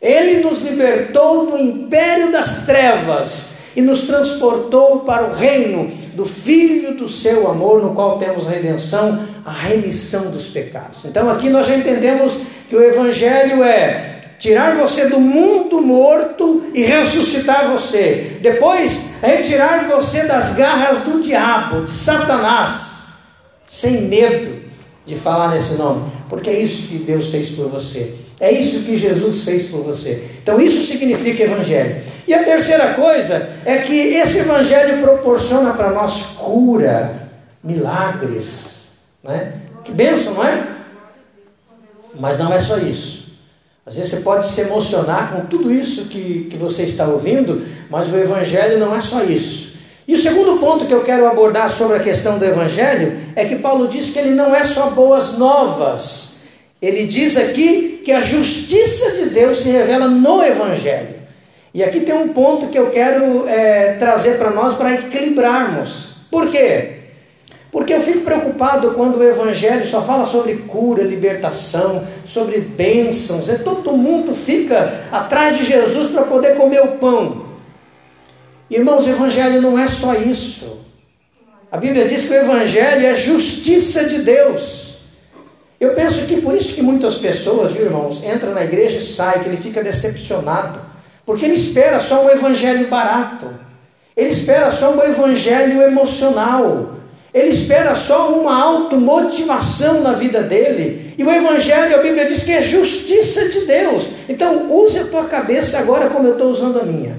Ele 0.00 0.40
nos 0.40 0.62
libertou 0.62 1.46
do 1.46 1.58
império 1.58 2.30
das 2.30 2.64
trevas 2.64 3.50
e 3.74 3.80
nos 3.80 4.02
transportou 4.02 5.00
para 5.00 5.28
o 5.28 5.32
reino 5.32 5.90
do 6.14 6.24
Filho 6.24 6.94
do 6.94 7.08
seu 7.08 7.50
amor, 7.50 7.82
no 7.82 7.94
qual 7.94 8.18
temos 8.18 8.46
redenção, 8.46 9.18
a 9.44 9.52
remissão 9.52 10.30
dos 10.30 10.48
pecados. 10.48 11.04
Então 11.04 11.28
aqui 11.30 11.48
nós 11.48 11.66
já 11.66 11.76
entendemos 11.76 12.40
que 12.68 12.76
o 12.76 12.82
Evangelho 12.82 13.62
é 13.64 14.17
tirar 14.38 14.76
você 14.76 15.08
do 15.08 15.20
mundo 15.20 15.82
morto 15.82 16.70
e 16.72 16.82
ressuscitar 16.82 17.68
você. 17.68 18.38
Depois, 18.40 19.04
retirar 19.20 19.88
você 19.88 20.22
das 20.22 20.54
garras 20.54 21.02
do 21.02 21.20
diabo, 21.20 21.84
de 21.84 21.90
Satanás, 21.90 23.08
sem 23.66 24.02
medo 24.02 24.68
de 25.04 25.16
falar 25.16 25.50
nesse 25.50 25.74
nome, 25.74 26.10
porque 26.28 26.50
é 26.50 26.60
isso 26.60 26.88
que 26.88 26.98
Deus 26.98 27.30
fez 27.30 27.50
por 27.50 27.68
você. 27.68 28.14
É 28.40 28.52
isso 28.52 28.84
que 28.84 28.96
Jesus 28.96 29.42
fez 29.42 29.66
por 29.66 29.82
você. 29.82 30.24
Então, 30.40 30.60
isso 30.60 30.84
significa 30.84 31.42
evangelho. 31.42 32.00
E 32.26 32.32
a 32.32 32.44
terceira 32.44 32.94
coisa 32.94 33.50
é 33.64 33.78
que 33.78 34.14
esse 34.14 34.38
evangelho 34.38 35.02
proporciona 35.02 35.72
para 35.72 35.90
nós 35.90 36.36
cura, 36.38 37.30
milagres. 37.64 38.98
Né? 39.24 39.54
Que 39.82 39.90
bênção, 39.90 40.34
não 40.34 40.44
é? 40.44 40.68
Mas 42.18 42.38
não 42.38 42.52
é 42.52 42.60
só 42.60 42.76
isso. 42.76 43.27
Às 43.88 43.94
vezes 43.94 44.10
você 44.10 44.16
pode 44.20 44.46
se 44.46 44.60
emocionar 44.60 45.32
com 45.32 45.46
tudo 45.46 45.72
isso 45.72 46.08
que, 46.08 46.46
que 46.50 46.58
você 46.58 46.82
está 46.82 47.06
ouvindo, 47.06 47.64
mas 47.88 48.12
o 48.12 48.18
Evangelho 48.18 48.78
não 48.78 48.94
é 48.94 49.00
só 49.00 49.24
isso. 49.24 49.78
E 50.06 50.14
o 50.14 50.20
segundo 50.20 50.60
ponto 50.60 50.84
que 50.84 50.92
eu 50.92 51.02
quero 51.02 51.26
abordar 51.26 51.70
sobre 51.70 51.96
a 51.96 52.00
questão 52.00 52.38
do 52.38 52.44
Evangelho 52.44 53.18
é 53.34 53.46
que 53.46 53.56
Paulo 53.56 53.88
diz 53.88 54.10
que 54.10 54.18
ele 54.18 54.34
não 54.34 54.54
é 54.54 54.62
só 54.62 54.90
boas 54.90 55.38
novas. 55.38 56.32
Ele 56.82 57.06
diz 57.06 57.38
aqui 57.38 58.02
que 58.04 58.12
a 58.12 58.20
justiça 58.20 59.12
de 59.12 59.30
Deus 59.30 59.60
se 59.60 59.70
revela 59.70 60.06
no 60.06 60.42
Evangelho. 60.42 61.16
E 61.72 61.82
aqui 61.82 62.00
tem 62.00 62.14
um 62.14 62.28
ponto 62.28 62.66
que 62.66 62.78
eu 62.78 62.90
quero 62.90 63.48
é, 63.48 63.94
trazer 63.94 64.36
para 64.36 64.50
nós 64.50 64.74
para 64.74 64.96
equilibrarmos. 64.96 66.26
Por 66.30 66.50
quê? 66.50 66.97
Porque 67.70 67.92
eu 67.92 68.00
fico 68.00 68.20
preocupado 68.20 68.92
quando 68.92 69.18
o 69.18 69.22
Evangelho 69.22 69.84
só 69.86 70.02
fala 70.02 70.24
sobre 70.24 70.56
cura, 70.56 71.02
libertação, 71.02 72.06
sobre 72.24 72.60
bênçãos. 72.60 73.46
Todo 73.62 73.92
mundo 73.92 74.34
fica 74.34 75.04
atrás 75.12 75.58
de 75.58 75.64
Jesus 75.64 76.10
para 76.10 76.22
poder 76.22 76.56
comer 76.56 76.82
o 76.82 76.92
pão. 76.92 77.46
Irmãos, 78.70 79.06
o 79.06 79.10
Evangelho 79.10 79.60
não 79.60 79.78
é 79.78 79.86
só 79.86 80.14
isso. 80.14 80.86
A 81.70 81.76
Bíblia 81.76 82.08
diz 82.08 82.26
que 82.26 82.32
o 82.32 82.38
Evangelho 82.38 83.06
é 83.06 83.14
justiça 83.14 84.04
de 84.04 84.22
Deus. 84.22 84.88
Eu 85.78 85.94
penso 85.94 86.26
que 86.26 86.40
por 86.40 86.54
isso 86.54 86.74
que 86.74 86.82
muitas 86.82 87.18
pessoas, 87.18 87.72
viu, 87.72 87.84
irmãos, 87.84 88.24
entram 88.24 88.52
na 88.52 88.64
igreja 88.64 88.98
e 88.98 89.02
saem, 89.02 89.42
que 89.42 89.48
ele 89.48 89.56
fica 89.56 89.82
decepcionado. 89.82 90.80
Porque 91.24 91.44
ele 91.44 91.54
espera 91.54 92.00
só 92.00 92.24
um 92.24 92.30
evangelho 92.30 92.88
barato. 92.88 93.48
Ele 94.16 94.30
espera 94.30 94.70
só 94.70 94.92
um 94.92 95.02
evangelho 95.02 95.82
emocional. 95.82 96.97
Ele 97.32 97.50
espera 97.50 97.94
só 97.94 98.32
uma 98.32 98.58
automotivação 98.62 100.00
na 100.00 100.12
vida 100.12 100.42
dele. 100.42 101.14
E 101.18 101.22
o 101.22 101.30
Evangelho, 101.30 101.96
a 101.96 102.02
Bíblia 102.02 102.26
diz 102.26 102.42
que 102.42 102.52
é 102.52 102.62
justiça 102.62 103.48
de 103.48 103.66
Deus. 103.66 104.10
Então, 104.28 104.70
use 104.70 104.98
a 104.98 105.04
tua 105.04 105.24
cabeça 105.24 105.78
agora 105.78 106.08
como 106.08 106.26
eu 106.26 106.32
estou 106.32 106.50
usando 106.50 106.80
a 106.80 106.84
minha. 106.84 107.18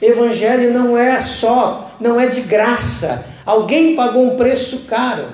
Evangelho 0.00 0.72
não 0.72 0.96
é 0.96 1.18
só, 1.18 1.92
não 2.00 2.20
é 2.20 2.26
de 2.26 2.42
graça. 2.42 3.24
Alguém 3.44 3.96
pagou 3.96 4.24
um 4.24 4.36
preço 4.36 4.84
caro. 4.88 5.26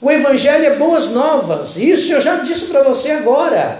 O 0.00 0.10
Evangelho 0.10 0.66
é 0.66 0.76
boas 0.76 1.10
novas. 1.10 1.76
Isso 1.76 2.12
eu 2.12 2.20
já 2.20 2.36
disse 2.36 2.66
para 2.66 2.82
você 2.82 3.12
agora. 3.12 3.78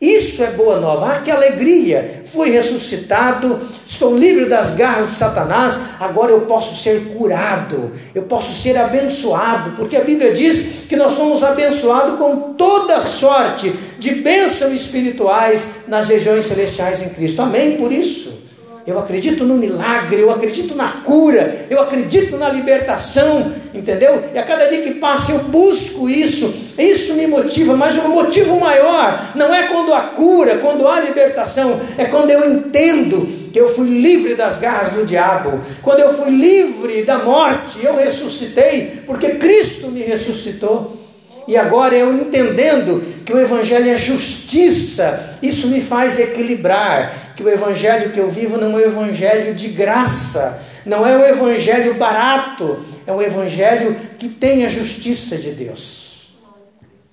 Isso 0.00 0.42
é 0.42 0.50
boa 0.50 0.78
nova. 0.78 1.12
Ah, 1.12 1.20
que 1.20 1.30
alegria! 1.30 2.21
Fui 2.32 2.50
ressuscitado, 2.50 3.60
estou 3.86 4.16
livre 4.16 4.46
das 4.46 4.74
garras 4.74 5.08
de 5.08 5.12
Satanás, 5.12 5.78
agora 6.00 6.32
eu 6.32 6.42
posso 6.42 6.82
ser 6.82 7.00
curado, 7.16 7.92
eu 8.14 8.22
posso 8.22 8.58
ser 8.58 8.78
abençoado, 8.78 9.72
porque 9.72 9.96
a 9.96 10.04
Bíblia 10.04 10.32
diz 10.32 10.86
que 10.88 10.96
nós 10.96 11.12
somos 11.12 11.44
abençoados 11.44 12.18
com 12.18 12.54
toda 12.54 13.00
sorte 13.02 13.72
de 13.98 14.16
bênçãos 14.16 14.72
espirituais 14.72 15.66
nas 15.86 16.08
regiões 16.08 16.46
celestiais 16.46 17.02
em 17.02 17.10
Cristo. 17.10 17.42
Amém 17.42 17.76
por 17.76 17.92
isso. 17.92 18.41
Eu 18.84 18.98
acredito 18.98 19.44
no 19.44 19.54
milagre, 19.54 20.20
eu 20.20 20.30
acredito 20.30 20.74
na 20.74 20.88
cura, 20.88 21.66
eu 21.70 21.80
acredito 21.80 22.36
na 22.36 22.48
libertação, 22.48 23.52
entendeu? 23.72 24.24
E 24.34 24.38
a 24.38 24.42
cada 24.42 24.66
dia 24.66 24.82
que 24.82 24.94
passa 24.94 25.32
eu 25.32 25.38
busco 25.44 26.08
isso, 26.08 26.52
isso 26.76 27.14
me 27.14 27.28
motiva, 27.28 27.76
mas 27.76 27.96
o 27.98 28.08
motivo 28.08 28.58
maior 28.58 29.32
não 29.36 29.54
é 29.54 29.68
quando 29.68 29.94
há 29.94 30.00
cura, 30.00 30.58
quando 30.58 30.88
há 30.88 31.00
libertação, 31.00 31.80
é 31.96 32.06
quando 32.06 32.30
eu 32.30 32.50
entendo 32.50 33.24
que 33.52 33.60
eu 33.60 33.72
fui 33.72 33.88
livre 33.88 34.34
das 34.34 34.58
garras 34.58 34.92
do 34.92 35.06
diabo, 35.06 35.60
quando 35.80 36.00
eu 36.00 36.12
fui 36.14 36.30
livre 36.30 37.04
da 37.04 37.18
morte, 37.18 37.84
eu 37.84 37.94
ressuscitei, 37.94 39.02
porque 39.06 39.34
Cristo 39.34 39.88
me 39.88 40.00
ressuscitou. 40.00 41.01
E 41.46 41.56
agora 41.56 41.96
eu 41.96 42.12
entendendo 42.12 43.02
que 43.24 43.32
o 43.32 43.38
Evangelho 43.38 43.90
é 43.90 43.96
justiça, 43.96 45.38
isso 45.42 45.68
me 45.68 45.80
faz 45.80 46.18
equilibrar 46.18 47.34
que 47.36 47.42
o 47.42 47.48
Evangelho 47.48 48.10
que 48.10 48.18
eu 48.18 48.30
vivo 48.30 48.58
não 48.58 48.78
é 48.78 48.82
o 48.82 48.86
Evangelho 48.86 49.54
de 49.54 49.68
graça, 49.68 50.62
não 50.84 51.06
é 51.06 51.16
o 51.16 51.24
Evangelho 51.24 51.94
barato, 51.94 52.78
é 53.06 53.12
o 53.12 53.20
Evangelho 53.20 53.96
que 54.18 54.28
tem 54.28 54.64
a 54.64 54.68
justiça 54.68 55.36
de 55.36 55.50
Deus. 55.50 56.32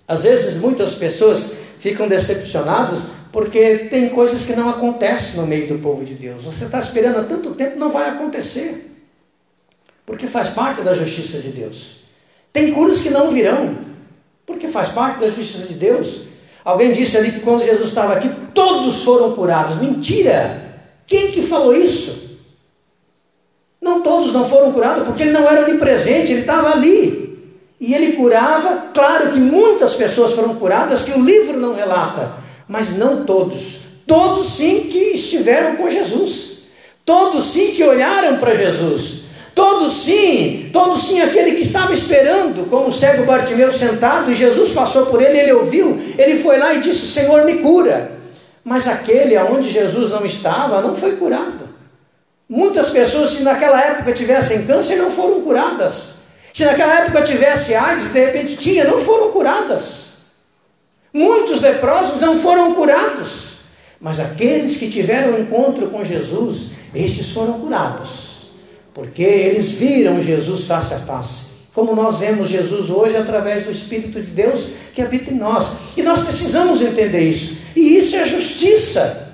Às 0.07 0.24
vezes 0.24 0.55
muitas 0.55 0.95
pessoas 0.95 1.53
ficam 1.79 2.07
decepcionadas 2.07 3.01
porque 3.31 3.88
tem 3.89 4.09
coisas 4.09 4.45
que 4.45 4.55
não 4.55 4.69
acontecem 4.69 5.39
no 5.39 5.48
meio 5.48 5.67
do 5.67 5.79
povo 5.79 6.03
de 6.03 6.15
Deus. 6.15 6.43
Você 6.43 6.65
está 6.65 6.79
esperando 6.79 7.19
há 7.19 7.24
tanto 7.24 7.53
tempo, 7.53 7.77
não 7.77 7.91
vai 7.91 8.09
acontecer, 8.09 8.95
porque 10.05 10.27
faz 10.27 10.50
parte 10.50 10.81
da 10.81 10.93
justiça 10.93 11.39
de 11.39 11.50
Deus. 11.50 12.00
Tem 12.51 12.74
curas 12.74 13.01
que 13.01 13.12
não 13.12 13.31
virão, 13.31 13.77
porque 14.49 14.67
faz 14.67 14.89
parte 14.89 15.19
da 15.19 15.27
justiça 15.27 15.67
de 15.67 15.75
Deus. 15.75 16.23
Alguém 16.65 16.91
disse 16.91 17.17
ali 17.17 17.31
que 17.31 17.39
quando 17.41 17.63
Jesus 17.63 17.89
estava 17.89 18.13
aqui, 18.13 18.29
todos 18.53 19.03
foram 19.03 19.33
curados. 19.33 19.77
Mentira! 19.77 20.67
Quem 21.05 21.31
que 21.31 21.43
falou 21.43 21.73
isso? 21.73 22.29
Não 23.79 24.01
todos 24.01 24.33
não 24.33 24.43
foram 24.43 24.73
curados, 24.73 25.05
porque 25.05 25.23
ele 25.23 25.31
não 25.31 25.47
era 25.47 25.63
onipresente, 25.63 26.31
ele 26.31 26.41
estava 26.41 26.71
ali. 26.71 27.29
E 27.79 27.93
ele 27.93 28.13
curava, 28.13 28.89
claro 28.93 29.31
que 29.31 29.39
muitas 29.39 29.93
pessoas 29.93 30.33
foram 30.33 30.55
curadas, 30.55 31.03
que 31.05 31.11
o 31.11 31.23
livro 31.23 31.57
não 31.59 31.73
relata, 31.73 32.33
mas 32.67 32.97
não 32.97 33.23
todos. 33.23 33.79
Todos 34.05 34.47
sim 34.47 34.87
que 34.91 35.13
estiveram 35.13 35.77
com 35.77 35.89
Jesus. 35.89 36.63
Todos 37.05 37.45
sim 37.45 37.71
que 37.71 37.83
olharam 37.83 38.37
para 38.37 38.53
Jesus. 38.55 39.28
Todos 39.59 40.05
sim, 40.05 40.69
todos 40.71 41.03
sim, 41.03 41.19
aquele 41.19 41.51
que 41.51 41.63
estava 41.63 41.93
esperando, 41.93 42.69
como 42.69 42.87
o 42.87 42.93
cego 42.93 43.25
Bartimeu 43.25 43.73
sentado, 43.73 44.31
e 44.31 44.33
Jesus 44.33 44.71
passou 44.71 45.07
por 45.07 45.21
ele, 45.21 45.37
ele 45.37 45.51
ouviu, 45.51 46.01
ele 46.17 46.41
foi 46.41 46.57
lá 46.57 46.73
e 46.73 46.79
disse: 46.79 47.07
Senhor, 47.07 47.43
me 47.43 47.55
cura. 47.55 48.09
Mas 48.63 48.87
aquele 48.87 49.35
aonde 49.35 49.69
Jesus 49.69 50.11
não 50.11 50.25
estava, 50.25 50.81
não 50.81 50.95
foi 50.95 51.17
curado. 51.17 51.67
Muitas 52.47 52.91
pessoas, 52.91 53.31
se 53.31 53.43
naquela 53.43 53.81
época 53.81 54.13
tivessem 54.13 54.65
câncer, 54.65 54.95
não 54.95 55.11
foram 55.11 55.41
curadas. 55.41 56.13
Se 56.53 56.63
naquela 56.63 56.97
época 57.01 57.23
tivesse 57.23 57.75
AIDS, 57.75 58.13
de 58.13 58.25
repente 58.27 58.55
tinha, 58.55 58.85
não 58.85 59.01
foram 59.01 59.33
curadas. 59.33 60.13
Muitos 61.11 61.61
leprosos 61.63 62.21
não 62.21 62.39
foram 62.39 62.73
curados. 62.75 63.59
Mas 63.99 64.21
aqueles 64.21 64.77
que 64.77 64.89
tiveram 64.89 65.37
encontro 65.37 65.87
com 65.87 66.01
Jesus, 66.01 66.71
estes 66.95 67.31
foram 67.31 67.59
curados 67.59 68.28
porque 68.99 69.23
eles 69.23 69.71
viram 69.71 70.19
Jesus 70.19 70.65
face 70.65 70.93
a 70.93 70.99
face. 70.99 71.47
Como 71.73 71.95
nós 71.95 72.19
vemos 72.19 72.49
Jesus 72.49 72.89
hoje 72.89 73.15
através 73.15 73.63
do 73.63 73.71
Espírito 73.71 74.21
de 74.21 74.31
Deus 74.31 74.71
que 74.93 75.01
habita 75.01 75.31
em 75.31 75.37
nós. 75.37 75.71
E 75.95 76.03
nós 76.03 76.21
precisamos 76.21 76.81
entender 76.81 77.21
isso. 77.21 77.59
E 77.77 77.97
isso 77.97 78.17
é 78.17 78.25
justiça. 78.25 79.33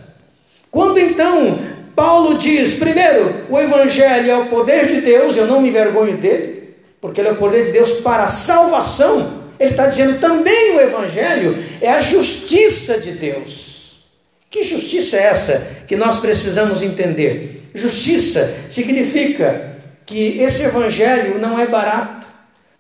Quando 0.70 1.00
então 1.00 1.58
Paulo 1.96 2.38
diz, 2.38 2.76
primeiro, 2.76 3.48
o 3.50 3.60
Evangelho 3.60 4.30
é 4.30 4.38
o 4.38 4.50
poder 4.50 4.86
de 4.86 5.02
Deus, 5.02 5.36
eu 5.36 5.48
não 5.48 5.62
me 5.62 5.70
envergonho 5.70 6.16
dele, 6.18 6.76
porque 7.02 7.20
ele 7.20 7.30
é 7.30 7.32
o 7.32 7.38
poder 7.38 7.66
de 7.66 7.72
Deus 7.72 8.02
para 8.02 8.26
a 8.26 8.28
salvação. 8.28 9.46
Ele 9.60 9.72
está 9.72 9.88
dizendo 9.88 10.20
também 10.20 10.76
o 10.76 10.82
Evangelho 10.82 11.58
é 11.82 11.90
a 11.90 12.02
justiça 12.02 13.00
de 13.00 13.14
Deus. 13.14 14.06
Que 14.52 14.62
justiça 14.62 15.18
é 15.18 15.24
essa 15.24 15.68
que 15.88 15.96
nós 15.96 16.20
precisamos 16.20 16.84
entender? 16.84 17.65
Justiça 17.76 18.56
significa 18.70 19.76
que 20.06 20.40
esse 20.40 20.64
evangelho 20.64 21.40
não 21.40 21.60
é 21.60 21.68
barato, 21.68 22.26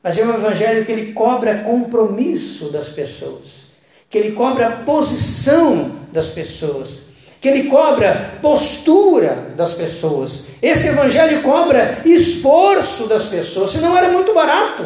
mas 0.01 0.17
é 0.17 0.25
um 0.25 0.33
evangelho 0.33 0.85
que 0.85 0.91
ele 0.91 1.11
cobra 1.11 1.59
compromisso 1.59 2.69
das 2.71 2.89
pessoas, 2.89 3.65
que 4.09 4.17
ele 4.17 4.31
cobra 4.31 4.83
posição 4.85 5.99
das 6.13 6.29
pessoas, 6.29 6.99
que 7.41 7.49
ele 7.49 7.63
cobra 7.63 8.39
postura 8.41 9.53
das 9.57 9.73
pessoas. 9.73 10.45
Esse 10.61 10.87
evangelho 10.87 11.41
cobra 11.41 12.01
esforço 12.05 13.07
das 13.07 13.25
pessoas, 13.25 13.71
senão 13.71 13.97
era 13.97 14.09
muito 14.11 14.33
barato, 14.33 14.85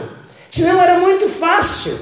senão 0.50 0.82
era 0.82 1.00
muito 1.00 1.30
fácil. 1.30 2.00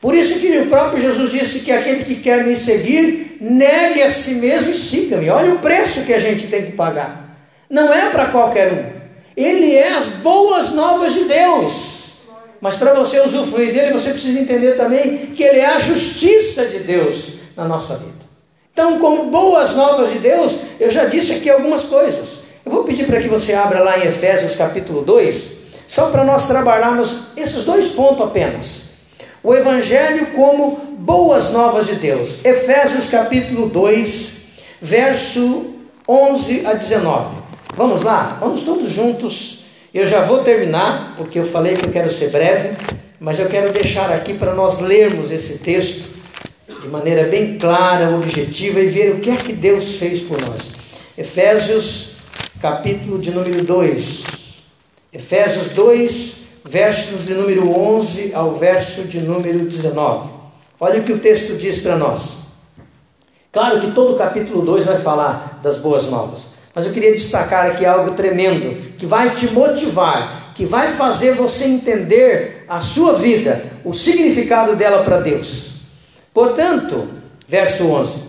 Por 0.00 0.14
isso 0.14 0.40
que 0.40 0.58
o 0.60 0.68
próprio 0.68 1.02
Jesus 1.02 1.30
disse 1.30 1.60
que 1.60 1.70
aquele 1.70 2.02
que 2.02 2.16
quer 2.16 2.44
me 2.44 2.56
seguir, 2.56 3.29
negue 3.40 4.02
a 4.02 4.10
si 4.10 4.34
mesmo 4.34 4.72
e 4.72 4.76
siga-me. 4.76 5.30
Olha 5.30 5.54
o 5.54 5.58
preço 5.58 6.02
que 6.02 6.12
a 6.12 6.20
gente 6.20 6.48
tem 6.48 6.66
que 6.66 6.72
pagar. 6.72 7.36
Não 7.68 7.92
é 7.92 8.10
para 8.10 8.26
qualquer 8.26 8.72
um. 8.72 9.00
Ele 9.36 9.74
é 9.74 9.94
as 9.96 10.06
boas 10.06 10.72
novas 10.72 11.14
de 11.14 11.24
Deus. 11.24 12.00
Mas 12.60 12.74
para 12.74 12.92
você 12.92 13.20
usufruir 13.20 13.72
dele, 13.72 13.92
você 13.92 14.10
precisa 14.10 14.38
entender 14.38 14.76
também 14.76 15.28
que 15.28 15.42
ele 15.42 15.60
é 15.60 15.66
a 15.66 15.78
justiça 15.78 16.66
de 16.66 16.80
Deus 16.80 17.34
na 17.56 17.66
nossa 17.66 17.96
vida. 17.96 18.20
Então, 18.72 18.98
como 18.98 19.30
boas 19.30 19.74
novas 19.74 20.12
de 20.12 20.18
Deus, 20.18 20.58
eu 20.78 20.90
já 20.90 21.06
disse 21.06 21.32
aqui 21.32 21.48
algumas 21.48 21.84
coisas. 21.84 22.44
Eu 22.64 22.72
vou 22.72 22.84
pedir 22.84 23.06
para 23.06 23.20
que 23.20 23.28
você 23.28 23.54
abra 23.54 23.80
lá 23.80 23.98
em 23.98 24.08
Efésios 24.08 24.56
capítulo 24.56 25.02
2, 25.02 25.52
só 25.88 26.10
para 26.10 26.24
nós 26.24 26.46
trabalharmos 26.46 27.28
esses 27.36 27.64
dois 27.64 27.90
pontos 27.92 28.26
apenas. 28.26 28.89
O 29.42 29.54
Evangelho 29.54 30.26
como 30.32 30.76
boas 30.98 31.50
novas 31.50 31.86
de 31.86 31.94
Deus. 31.94 32.44
Efésios 32.44 33.08
capítulo 33.08 33.70
2, 33.70 34.36
verso 34.82 35.76
11 36.06 36.66
a 36.66 36.74
19. 36.74 37.36
Vamos 37.74 38.02
lá? 38.02 38.36
Vamos 38.38 38.64
todos 38.64 38.92
juntos. 38.92 39.60
Eu 39.94 40.06
já 40.06 40.24
vou 40.24 40.44
terminar, 40.44 41.14
porque 41.16 41.38
eu 41.38 41.46
falei 41.46 41.74
que 41.74 41.86
eu 41.86 41.90
quero 41.90 42.12
ser 42.12 42.28
breve, 42.28 42.76
mas 43.18 43.40
eu 43.40 43.48
quero 43.48 43.72
deixar 43.72 44.12
aqui 44.12 44.34
para 44.34 44.54
nós 44.54 44.80
lermos 44.80 45.32
esse 45.32 45.60
texto 45.60 46.20
de 46.82 46.88
maneira 46.88 47.24
bem 47.24 47.58
clara, 47.58 48.14
objetiva 48.14 48.78
e 48.80 48.88
ver 48.88 49.12
o 49.12 49.20
que 49.20 49.30
é 49.30 49.36
que 49.36 49.54
Deus 49.54 49.96
fez 49.96 50.20
por 50.22 50.38
nós. 50.42 50.74
Efésios, 51.16 52.16
capítulo 52.60 53.18
de 53.18 53.30
número 53.30 53.64
2. 53.64 54.24
Efésios 55.14 55.70
2, 55.70 56.39
versos 56.64 57.26
de 57.26 57.34
número 57.34 57.70
11 57.70 58.32
ao 58.34 58.54
verso 58.54 59.04
de 59.04 59.20
número 59.20 59.64
19. 59.64 60.30
Olha 60.78 61.00
o 61.00 61.04
que 61.04 61.12
o 61.12 61.18
texto 61.18 61.56
diz 61.56 61.80
para 61.80 61.96
nós. 61.96 62.38
Claro 63.52 63.80
que 63.80 63.92
todo 63.92 64.14
o 64.14 64.18
capítulo 64.18 64.62
2 64.62 64.86
vai 64.86 65.00
falar 65.00 65.60
das 65.62 65.78
boas 65.78 66.08
novas. 66.08 66.50
Mas 66.74 66.86
eu 66.86 66.92
queria 66.92 67.12
destacar 67.12 67.66
aqui 67.66 67.84
algo 67.84 68.12
tremendo 68.12 68.96
que 68.96 69.04
vai 69.04 69.34
te 69.34 69.48
motivar, 69.50 70.52
que 70.54 70.64
vai 70.64 70.92
fazer 70.92 71.34
você 71.34 71.64
entender 71.64 72.64
a 72.68 72.80
sua 72.80 73.14
vida, 73.14 73.64
o 73.84 73.92
significado 73.92 74.76
dela 74.76 75.02
para 75.02 75.20
Deus. 75.20 75.72
Portanto, 76.32 77.08
verso 77.48 77.88
11: 77.90 78.22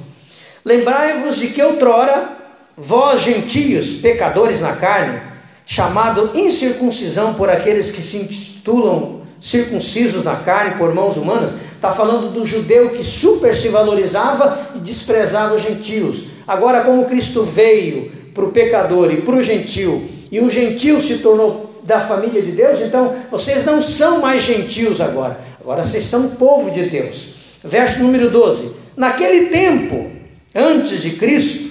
Lembrai-vos 0.65 1.37
de 1.37 1.49
que 1.49 1.61
outrora 1.61 2.37
vós 2.75 3.21
gentios, 3.21 3.97
pecadores 4.01 4.61
na 4.61 4.75
carne, 4.75 5.21
chamado 5.65 6.31
incircuncisão 6.33 7.33
por 7.33 7.49
aqueles 7.49 7.91
que 7.91 8.01
se 8.01 8.17
intitulam 8.17 9.21
circuncisos 9.41 10.23
na 10.23 10.35
carne 10.35 10.77
por 10.77 10.93
mãos 10.93 11.17
humanas, 11.17 11.55
está 11.75 11.91
falando 11.91 12.31
do 12.31 12.45
judeu 12.45 12.89
que 12.89 13.03
super 13.03 13.55
se 13.55 13.69
valorizava 13.69 14.69
e 14.75 14.79
desprezava 14.79 15.55
os 15.55 15.63
gentios. 15.63 16.27
Agora, 16.47 16.83
como 16.83 17.05
Cristo 17.05 17.43
veio 17.43 18.11
para 18.33 18.45
o 18.45 18.51
pecador 18.51 19.11
e 19.11 19.21
para 19.21 19.35
o 19.35 19.41
gentil, 19.41 20.07
e 20.31 20.39
o 20.39 20.49
gentil 20.49 21.01
se 21.01 21.17
tornou 21.17 21.81
da 21.83 21.99
família 21.99 22.41
de 22.41 22.51
Deus, 22.51 22.79
então 22.81 23.15
vocês 23.31 23.65
não 23.65 23.81
são 23.81 24.21
mais 24.21 24.43
gentios 24.43 25.01
agora, 25.01 25.41
agora 25.59 25.83
vocês 25.83 26.05
são 26.05 26.29
povo 26.29 26.69
de 26.69 26.83
Deus. 26.83 27.33
Verso 27.63 28.03
número 28.03 28.29
12: 28.29 28.71
Naquele 28.95 29.47
tempo, 29.47 30.11
antes 30.53 31.01
de 31.01 31.11
Cristo, 31.11 31.70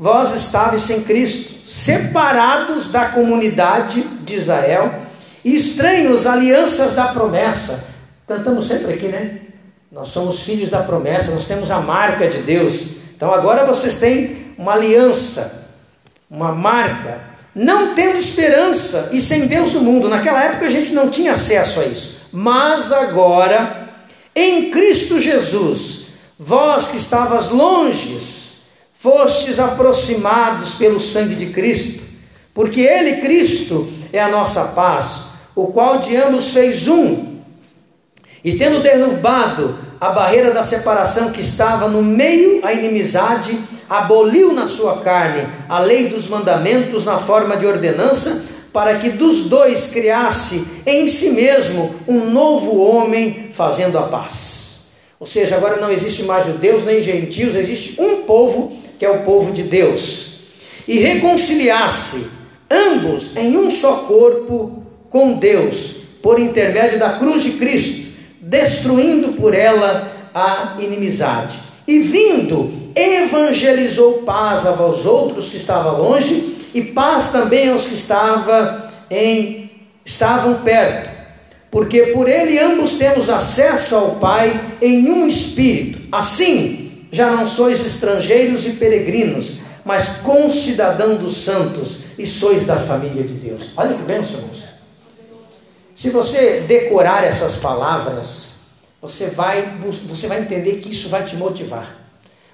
vós 0.00 0.34
estavais 0.34 0.80
sem 0.80 1.02
Cristo, 1.02 1.68
separados 1.68 2.88
da 2.88 3.10
comunidade 3.10 4.02
de 4.02 4.34
Israel, 4.34 4.92
e 5.44 5.54
estranhos 5.54 6.26
alianças 6.26 6.94
da 6.94 7.08
promessa. 7.08 7.84
Cantamos 8.26 8.66
sempre 8.66 8.94
aqui, 8.94 9.06
né? 9.06 9.38
Nós 9.92 10.08
somos 10.08 10.40
filhos 10.40 10.70
da 10.70 10.80
promessa, 10.80 11.30
nós 11.30 11.46
temos 11.46 11.70
a 11.70 11.80
marca 11.80 12.26
de 12.26 12.42
Deus. 12.42 12.92
Então 13.14 13.32
agora 13.32 13.64
vocês 13.66 13.98
têm 13.98 14.54
uma 14.58 14.72
aliança 14.72 15.60
uma 16.30 16.52
marca, 16.52 17.20
não 17.52 17.94
tendo 17.94 18.16
esperança 18.16 19.08
e 19.12 19.20
sem 19.20 19.48
Deus 19.48 19.74
no 19.74 19.80
mundo. 19.80 20.08
Naquela 20.08 20.44
época 20.44 20.66
a 20.66 20.70
gente 20.70 20.92
não 20.92 21.10
tinha 21.10 21.32
acesso 21.32 21.80
a 21.80 21.86
isso. 21.86 22.20
Mas 22.32 22.92
agora, 22.92 23.88
em 24.34 24.70
Cristo 24.70 25.18
Jesus, 25.18 26.06
vós 26.38 26.88
que 26.88 26.96
estavas 26.96 27.50
longes, 27.50 28.49
fostes 29.00 29.58
aproximados 29.58 30.74
pelo 30.74 31.00
sangue 31.00 31.34
de 31.34 31.46
Cristo, 31.46 32.02
porque 32.52 32.82
Ele, 32.82 33.16
Cristo, 33.22 33.88
é 34.12 34.20
a 34.20 34.28
nossa 34.28 34.64
paz, 34.64 35.24
o 35.56 35.68
qual 35.68 35.98
de 35.98 36.14
ambos 36.16 36.50
fez 36.50 36.86
um, 36.86 37.38
e 38.44 38.56
tendo 38.56 38.82
derrubado 38.82 39.78
a 39.98 40.10
barreira 40.10 40.50
da 40.50 40.62
separação 40.62 41.32
que 41.32 41.40
estava 41.40 41.88
no 41.88 42.02
meio, 42.02 42.60
a 42.64 42.74
inimizade, 42.74 43.58
aboliu 43.88 44.52
na 44.52 44.68
sua 44.68 44.98
carne 44.98 45.48
a 45.66 45.78
lei 45.78 46.08
dos 46.08 46.28
mandamentos 46.28 47.06
na 47.06 47.18
forma 47.18 47.56
de 47.56 47.66
ordenança, 47.66 48.44
para 48.70 48.98
que 48.98 49.10
dos 49.10 49.44
dois 49.44 49.88
criasse 49.88 50.64
em 50.86 51.08
si 51.08 51.30
mesmo 51.30 51.94
um 52.06 52.30
novo 52.30 52.78
homem 52.78 53.50
fazendo 53.54 53.98
a 53.98 54.02
paz. 54.02 54.60
Ou 55.18 55.26
seja, 55.26 55.56
agora 55.56 55.80
não 55.80 55.90
existe 55.90 56.22
mais 56.22 56.46
judeus 56.46 56.84
nem 56.84 57.02
gentios, 57.02 57.54
existe 57.54 58.00
um 58.00 58.22
povo 58.22 58.79
que 59.00 59.06
é 59.06 59.10
o 59.10 59.22
povo 59.22 59.50
de 59.50 59.62
Deus. 59.62 60.40
E 60.86 60.98
reconciliasse 60.98 62.26
ambos 62.70 63.34
em 63.34 63.56
um 63.56 63.70
só 63.70 64.04
corpo 64.06 64.84
com 65.08 65.32
Deus, 65.32 65.96
por 66.22 66.38
intermédio 66.38 66.98
da 66.98 67.14
cruz 67.14 67.42
de 67.42 67.52
Cristo, 67.52 68.10
destruindo 68.42 69.32
por 69.32 69.54
ela 69.54 70.30
a 70.34 70.76
inimizade. 70.78 71.58
E 71.88 72.00
vindo 72.00 72.70
evangelizou 72.94 74.22
paz 74.24 74.66
aos 74.66 75.06
outros 75.06 75.50
que 75.50 75.56
estavam 75.56 76.02
longe 76.02 76.68
e 76.74 76.84
paz 76.84 77.30
também 77.30 77.70
aos 77.70 77.88
que 77.88 77.94
estava 77.94 78.92
em, 79.10 79.70
estavam 80.04 80.56
perto. 80.62 81.08
Porque 81.70 82.02
por 82.08 82.28
ele 82.28 82.58
ambos 82.58 82.98
temos 82.98 83.30
acesso 83.30 83.94
ao 83.94 84.10
Pai 84.16 84.60
em 84.82 85.08
um 85.08 85.26
espírito. 85.26 86.00
Assim, 86.12 86.79
já 87.10 87.30
não 87.30 87.46
sois 87.46 87.84
estrangeiros 87.84 88.66
e 88.66 88.72
peregrinos, 88.72 89.56
mas 89.84 90.18
concidadão 90.18 91.16
dos 91.16 91.36
santos 91.38 92.02
e 92.18 92.26
sois 92.26 92.66
da 92.66 92.76
família 92.76 93.22
de 93.22 93.34
Deus. 93.34 93.72
Olha 93.76 93.96
que 93.96 94.02
bênção, 94.02 94.40
irmãos. 94.40 94.70
Se 95.94 96.10
você 96.10 96.60
decorar 96.60 97.24
essas 97.24 97.56
palavras, 97.56 98.60
você 99.02 99.30
vai, 99.30 99.78
você 100.04 100.28
vai 100.28 100.40
entender 100.40 100.76
que 100.76 100.90
isso 100.90 101.08
vai 101.08 101.24
te 101.24 101.36
motivar. 101.36 102.00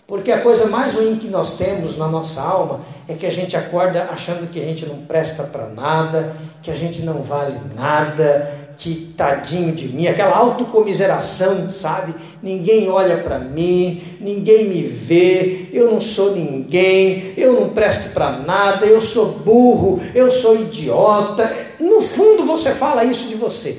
Porque 0.07 0.31
a 0.31 0.41
coisa 0.41 0.67
mais 0.67 0.95
ruim 0.95 1.19
que 1.19 1.27
nós 1.27 1.55
temos 1.55 1.99
na 1.99 2.07
nossa 2.07 2.41
alma 2.41 2.81
é 3.09 3.15
que 3.15 3.27
a 3.27 3.31
gente 3.31 3.57
acorda 3.57 4.05
achando 4.05 4.51
que 4.51 4.61
a 4.61 4.65
gente 4.65 4.87
não 4.87 4.99
presta 4.99 5.43
para 5.43 5.69
nada, 5.69 6.37
que 6.63 6.71
a 6.71 6.77
gente 6.77 7.03
não 7.03 7.23
vale 7.23 7.59
nada, 7.75 8.66
que 8.79 9.13
tadinho 9.17 9.73
de 9.73 9.89
mim, 9.89 10.07
aquela 10.07 10.37
autocomiseração, 10.37 11.71
sabe? 11.71 12.15
Ninguém 12.43 12.89
olha 12.89 13.19
para 13.19 13.39
mim, 13.39 14.03
ninguém 14.21 14.69
me 14.69 14.83
vê, 14.83 15.69
eu 15.73 15.91
não 15.91 16.01
sou 16.01 16.35
ninguém, 16.35 17.33
eu 17.37 17.55
não 17.61 17.71
presto 17.71 18.11
para 18.13 18.33
nada, 18.33 18.87
eu 18.87 19.01
sou 19.01 19.27
burro, 19.45 20.01
eu 20.15 20.31
sou 20.31 20.57
idiota. 20.57 21.51
No 21.81 22.01
fundo 22.01 22.45
você 22.45 22.73
fala 22.73 23.05
isso 23.05 23.29
de 23.29 23.35
você. 23.35 23.79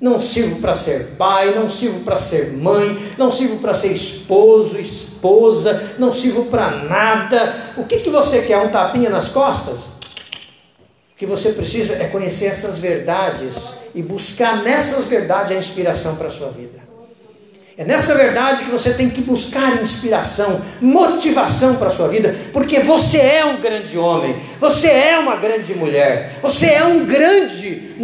Não 0.00 0.20
sirvo 0.20 0.60
para 0.60 0.74
ser 0.74 1.16
pai, 1.18 1.54
não 1.54 1.68
sirvo 1.68 2.00
para 2.00 2.18
ser 2.18 2.52
mãe, 2.52 2.96
não 3.18 3.32
sirvo 3.32 3.58
para 3.58 3.74
ser 3.74 3.92
esposo, 3.92 4.78
esposa, 4.78 5.94
não 5.98 6.12
sirvo 6.12 6.44
para 6.44 6.70
nada. 6.84 7.72
O 7.76 7.84
que, 7.84 7.98
que 7.98 8.10
você 8.10 8.42
quer? 8.42 8.58
Um 8.58 8.68
tapinha 8.68 9.10
nas 9.10 9.30
costas? 9.30 9.95
Que 11.16 11.26
você 11.26 11.52
precisa 11.52 11.94
é 11.96 12.08
conhecer 12.08 12.46
essas 12.46 12.78
verdades 12.78 13.78
e 13.94 14.02
buscar 14.02 14.62
nessas 14.62 15.06
verdades 15.06 15.52
a 15.52 15.58
inspiração 15.58 16.16
para 16.16 16.28
a 16.28 16.30
sua 16.30 16.48
vida. 16.48 16.86
É 17.78 17.84
nessa 17.84 18.14
verdade 18.14 18.64
que 18.64 18.70
você 18.70 18.94
tem 18.94 19.10
que 19.10 19.20
buscar 19.20 19.82
inspiração, 19.82 20.62
motivação 20.80 21.76
para 21.76 21.88
a 21.88 21.90
sua 21.90 22.08
vida, 22.08 22.34
porque 22.50 22.80
você 22.80 23.18
é 23.18 23.44
um 23.44 23.60
grande 23.60 23.98
homem, 23.98 24.34
você 24.58 24.88
é 24.88 25.18
uma 25.18 25.36
grande 25.36 25.74
mulher, 25.74 26.38
você 26.40 26.68
é 26.68 26.84
um 26.84 27.04
grande 27.04 27.94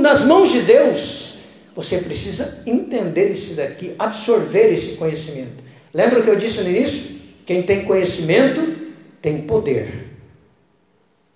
nas 0.00 0.24
mãos 0.24 0.52
de 0.52 0.60
Deus. 0.60 1.38
Você 1.74 1.98
precisa 1.98 2.62
entender 2.66 3.32
isso 3.32 3.54
daqui, 3.54 3.94
absorver 3.98 4.74
esse 4.74 4.92
conhecimento. 4.92 5.64
Lembra 5.92 6.20
o 6.20 6.22
que 6.22 6.30
eu 6.30 6.36
disse 6.36 6.60
no 6.62 6.70
início? 6.70 7.18
Quem 7.44 7.62
tem 7.62 7.84
conhecimento 7.84 8.76
tem 9.20 9.38
poder. 9.38 10.09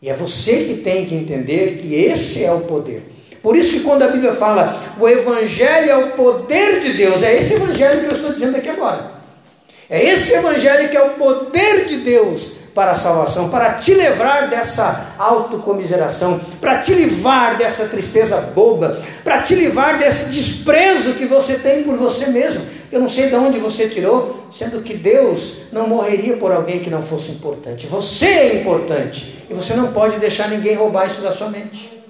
E 0.04 0.10
é 0.10 0.14
você 0.14 0.64
que 0.64 0.82
tem 0.84 1.06
que 1.06 1.14
entender 1.14 1.78
que 1.80 1.94
esse 1.94 2.44
é 2.44 2.52
o 2.52 2.60
poder. 2.60 3.02
Por 3.42 3.56
isso 3.56 3.72
que 3.72 3.80
quando 3.80 4.02
a 4.02 4.08
Bíblia 4.08 4.34
fala 4.34 4.78
o 5.00 5.08
Evangelho 5.08 5.90
é 5.90 5.96
o 5.96 6.10
poder 6.10 6.80
de 6.80 6.92
Deus, 6.92 7.22
é 7.22 7.34
esse 7.34 7.54
Evangelho 7.54 8.00
que 8.00 8.08
eu 8.08 8.12
estou 8.12 8.30
dizendo 8.30 8.54
aqui 8.54 8.68
agora. 8.68 9.12
É 9.88 10.04
esse 10.04 10.34
Evangelho 10.34 10.90
que 10.90 10.96
é 10.98 11.02
o 11.02 11.12
poder 11.12 11.86
de 11.86 11.96
Deus 11.96 12.52
para 12.74 12.90
a 12.90 12.96
salvação, 12.96 13.48
para 13.48 13.72
te 13.74 13.94
livrar 13.94 14.50
dessa 14.50 15.14
autocomiseração, 15.16 16.38
para 16.60 16.80
te 16.80 16.92
livrar 16.92 17.56
dessa 17.56 17.86
tristeza 17.86 18.38
boba, 18.54 19.00
para 19.22 19.40
te 19.40 19.54
livrar 19.54 19.98
desse 19.98 20.26
desprezo 20.26 21.14
que 21.14 21.24
você 21.24 21.54
tem 21.54 21.82
por 21.82 21.96
você 21.96 22.26
mesmo. 22.26 22.62
Eu 22.94 23.00
não 23.00 23.08
sei 23.08 23.28
de 23.28 23.34
onde 23.34 23.58
você 23.58 23.88
tirou, 23.88 24.46
sendo 24.52 24.80
que 24.80 24.94
Deus 24.94 25.62
não 25.72 25.88
morreria 25.88 26.36
por 26.36 26.52
alguém 26.52 26.78
que 26.78 26.88
não 26.88 27.02
fosse 27.02 27.32
importante. 27.32 27.88
Você 27.88 28.26
é 28.26 28.60
importante 28.60 29.44
e 29.50 29.52
você 29.52 29.74
não 29.74 29.92
pode 29.92 30.18
deixar 30.18 30.48
ninguém 30.48 30.76
roubar 30.76 31.08
isso 31.08 31.20
da 31.20 31.32
sua 31.32 31.50
mente. 31.50 32.00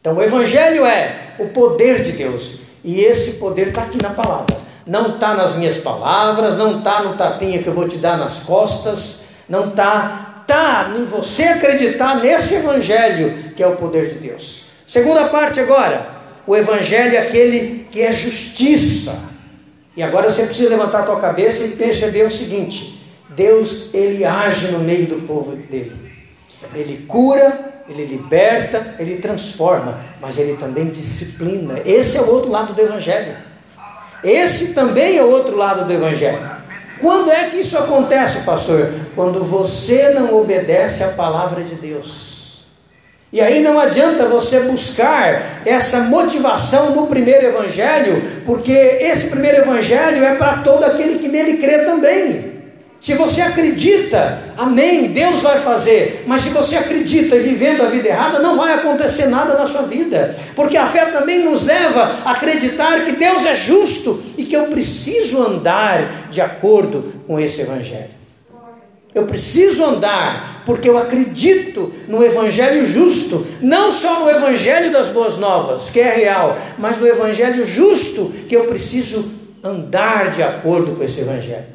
Então, 0.00 0.16
o 0.16 0.22
Evangelho 0.22 0.84
é 0.84 1.36
o 1.38 1.50
poder 1.50 2.02
de 2.02 2.10
Deus 2.10 2.62
e 2.82 2.98
esse 2.98 3.34
poder 3.34 3.68
está 3.68 3.82
aqui 3.82 4.02
na 4.02 4.10
palavra. 4.10 4.56
Não 4.84 5.14
está 5.14 5.34
nas 5.34 5.54
minhas 5.54 5.76
palavras, 5.76 6.58
não 6.58 6.78
está 6.78 7.04
no 7.04 7.16
tapinha 7.16 7.62
que 7.62 7.68
eu 7.68 7.74
vou 7.74 7.86
te 7.86 7.98
dar 7.98 8.18
nas 8.18 8.42
costas, 8.42 9.26
não 9.48 9.68
está, 9.68 10.42
está 10.42 10.96
em 10.98 11.04
você 11.04 11.44
acreditar 11.44 12.16
nesse 12.16 12.56
Evangelho 12.56 13.54
que 13.54 13.62
é 13.62 13.68
o 13.68 13.76
poder 13.76 14.08
de 14.08 14.18
Deus. 14.18 14.66
Segunda 14.84 15.26
parte 15.28 15.60
agora, 15.60 16.10
o 16.44 16.56
Evangelho 16.56 17.14
é 17.14 17.18
aquele 17.18 17.86
que 17.88 18.02
é 18.02 18.12
justiça. 18.12 19.32
E 19.96 20.02
agora 20.02 20.30
você 20.30 20.44
precisa 20.46 20.68
levantar 20.68 21.00
a 21.00 21.04
tua 21.04 21.20
cabeça 21.20 21.64
e 21.64 21.70
perceber 21.70 22.26
o 22.26 22.30
seguinte: 22.30 23.00
Deus 23.30 23.94
ele 23.94 24.24
age 24.24 24.68
no 24.68 24.80
meio 24.80 25.06
do 25.06 25.26
povo 25.26 25.54
dele. 25.56 26.12
Ele 26.74 27.04
cura, 27.06 27.82
ele 27.88 28.04
liberta, 28.04 28.94
ele 28.98 29.16
transforma, 29.16 30.00
mas 30.20 30.38
ele 30.38 30.56
também 30.56 30.88
disciplina. 30.88 31.80
Esse 31.84 32.16
é 32.16 32.22
o 32.22 32.30
outro 32.30 32.50
lado 32.50 32.72
do 32.72 32.80
Evangelho. 32.80 33.36
Esse 34.22 34.72
também 34.72 35.18
é 35.18 35.22
o 35.22 35.30
outro 35.30 35.56
lado 35.56 35.84
do 35.84 35.92
Evangelho. 35.92 36.50
Quando 37.00 37.30
é 37.30 37.50
que 37.50 37.56
isso 37.56 37.76
acontece, 37.76 38.44
pastor? 38.44 38.94
Quando 39.14 39.44
você 39.44 40.10
não 40.10 40.40
obedece 40.40 41.04
à 41.04 41.08
palavra 41.08 41.62
de 41.62 41.74
Deus. 41.74 42.23
E 43.34 43.40
aí 43.40 43.64
não 43.64 43.80
adianta 43.80 44.26
você 44.26 44.60
buscar 44.60 45.62
essa 45.66 46.04
motivação 46.04 46.92
no 46.94 47.08
primeiro 47.08 47.44
evangelho, 47.44 48.22
porque 48.46 48.70
esse 48.70 49.26
primeiro 49.26 49.62
evangelho 49.62 50.24
é 50.24 50.36
para 50.36 50.58
todo 50.58 50.84
aquele 50.84 51.18
que 51.18 51.26
nele 51.26 51.56
crê 51.56 51.78
também. 51.78 52.54
Se 53.00 53.14
você 53.14 53.42
acredita, 53.42 54.40
amém, 54.56 55.08
Deus 55.08 55.42
vai 55.42 55.58
fazer. 55.58 56.22
Mas 56.28 56.42
se 56.42 56.50
você 56.50 56.76
acredita 56.76 57.34
vivendo 57.34 57.82
a 57.82 57.88
vida 57.88 58.08
errada, 58.08 58.38
não 58.38 58.56
vai 58.56 58.72
acontecer 58.72 59.26
nada 59.26 59.58
na 59.58 59.66
sua 59.66 59.82
vida. 59.82 60.36
Porque 60.54 60.76
a 60.76 60.86
fé 60.86 61.06
também 61.06 61.40
nos 61.40 61.66
leva 61.66 62.20
a 62.24 62.30
acreditar 62.30 63.04
que 63.04 63.16
Deus 63.16 63.44
é 63.46 63.56
justo 63.56 64.22
e 64.38 64.44
que 64.44 64.54
eu 64.54 64.66
preciso 64.66 65.42
andar 65.42 66.28
de 66.30 66.40
acordo 66.40 67.12
com 67.26 67.40
esse 67.40 67.62
evangelho. 67.62 68.23
Eu 69.14 69.26
preciso 69.26 69.84
andar, 69.84 70.64
porque 70.66 70.88
eu 70.88 70.98
acredito 70.98 71.92
no 72.08 72.24
Evangelho 72.24 72.84
justo, 72.84 73.46
não 73.60 73.92
só 73.92 74.20
no 74.20 74.30
Evangelho 74.30 74.92
das 74.92 75.10
Boas 75.10 75.38
Novas, 75.38 75.88
que 75.88 76.00
é 76.00 76.12
real, 76.14 76.58
mas 76.76 76.98
no 76.98 77.06
Evangelho 77.06 77.64
justo, 77.64 78.32
que 78.48 78.56
eu 78.56 78.64
preciso 78.64 79.24
andar 79.62 80.30
de 80.30 80.42
acordo 80.42 80.96
com 80.96 81.04
esse 81.04 81.20
Evangelho. 81.20 81.74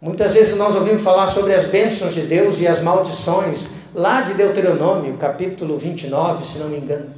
Muitas 0.00 0.34
vezes 0.34 0.56
nós 0.56 0.76
ouvimos 0.76 1.02
falar 1.02 1.26
sobre 1.26 1.52
as 1.52 1.66
bênçãos 1.66 2.14
de 2.14 2.22
Deus 2.22 2.60
e 2.60 2.68
as 2.68 2.82
maldições, 2.82 3.70
lá 3.94 4.20
de 4.20 4.34
Deuteronômio, 4.34 5.16
capítulo 5.16 5.76
29, 5.76 6.46
se 6.46 6.58
não 6.58 6.68
me 6.68 6.76
engano. 6.76 7.12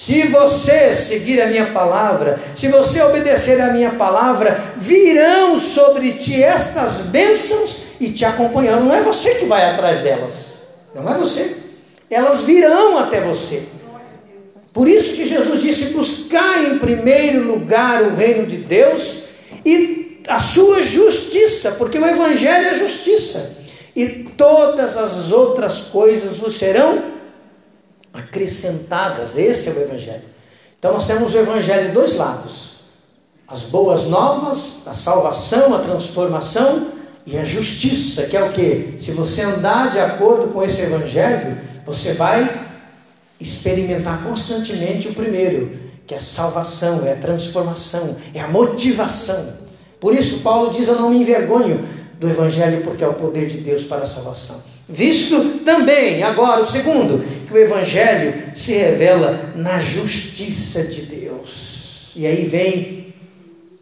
Se 0.00 0.28
você 0.28 0.94
seguir 0.94 1.42
a 1.42 1.48
minha 1.48 1.72
palavra, 1.72 2.40
se 2.54 2.68
você 2.68 3.02
obedecer 3.02 3.60
a 3.60 3.72
minha 3.72 3.90
palavra, 3.90 4.74
virão 4.76 5.58
sobre 5.58 6.12
ti 6.12 6.40
estas 6.40 6.98
bênçãos 6.98 7.80
e 8.00 8.12
te 8.12 8.24
acompanharão. 8.24 8.84
Não 8.84 8.94
é 8.94 9.02
você 9.02 9.34
que 9.34 9.46
vai 9.46 9.68
atrás 9.68 10.00
delas, 10.00 10.60
não 10.94 11.12
é 11.12 11.18
você. 11.18 11.56
Elas 12.08 12.42
virão 12.42 12.96
até 12.96 13.20
você. 13.20 13.64
Por 14.72 14.86
isso 14.86 15.14
que 15.14 15.26
Jesus 15.26 15.60
disse: 15.60 15.86
buscar 15.86 16.62
em 16.62 16.78
primeiro 16.78 17.42
lugar 17.42 18.00
o 18.04 18.14
reino 18.14 18.46
de 18.46 18.58
Deus 18.58 19.22
e 19.66 20.22
a 20.28 20.38
sua 20.38 20.80
justiça, 20.80 21.72
porque 21.72 21.98
o 21.98 22.06
Evangelho 22.06 22.68
é 22.68 22.74
justiça, 22.74 23.50
e 23.96 24.06
todas 24.36 24.96
as 24.96 25.32
outras 25.32 25.80
coisas 25.86 26.36
vos 26.36 26.56
serão 26.56 27.17
acrescentadas. 28.18 29.36
Esse 29.36 29.68
é 29.68 29.72
o 29.72 29.82
Evangelho. 29.82 30.22
Então 30.78 30.92
nós 30.92 31.06
temos 31.06 31.34
o 31.34 31.38
Evangelho 31.38 31.88
de 31.88 31.92
dois 31.92 32.16
lados: 32.16 32.76
as 33.46 33.64
boas 33.64 34.06
novas, 34.06 34.82
a 34.86 34.94
salvação, 34.94 35.74
a 35.74 35.80
transformação 35.80 36.88
e 37.26 37.36
a 37.36 37.44
justiça, 37.44 38.26
que 38.26 38.36
é 38.36 38.42
o 38.42 38.52
que? 38.52 38.96
Se 39.00 39.12
você 39.12 39.42
andar 39.42 39.90
de 39.90 40.00
acordo 40.00 40.48
com 40.48 40.62
esse 40.62 40.80
Evangelho, 40.82 41.58
você 41.84 42.14
vai 42.14 42.66
experimentar 43.40 44.22
constantemente 44.24 45.08
o 45.08 45.14
primeiro, 45.14 45.78
que 46.06 46.14
é 46.14 46.18
a 46.18 46.22
salvação, 46.22 47.06
é 47.06 47.12
a 47.12 47.16
transformação, 47.16 48.16
é 48.34 48.40
a 48.40 48.48
motivação. 48.48 49.58
Por 50.00 50.14
isso, 50.14 50.40
Paulo 50.40 50.70
diz: 50.70 50.88
Eu 50.88 50.96
não 50.96 51.10
me 51.10 51.18
envergonho 51.18 51.86
do 52.18 52.28
Evangelho, 52.28 52.82
porque 52.82 53.04
é 53.04 53.08
o 53.08 53.14
poder 53.14 53.46
de 53.46 53.58
Deus 53.58 53.84
para 53.84 54.02
a 54.02 54.06
salvação. 54.06 54.60
Visto 54.88 55.60
também, 55.66 56.22
agora, 56.22 56.62
o 56.62 56.66
segundo, 56.66 57.22
que 57.46 57.52
o 57.52 57.58
Evangelho 57.58 58.34
se 58.54 58.72
revela 58.72 59.52
na 59.54 59.80
justiça 59.80 60.84
de 60.84 61.02
Deus. 61.02 62.12
E 62.16 62.26
aí 62.26 62.46
vem 62.46 63.14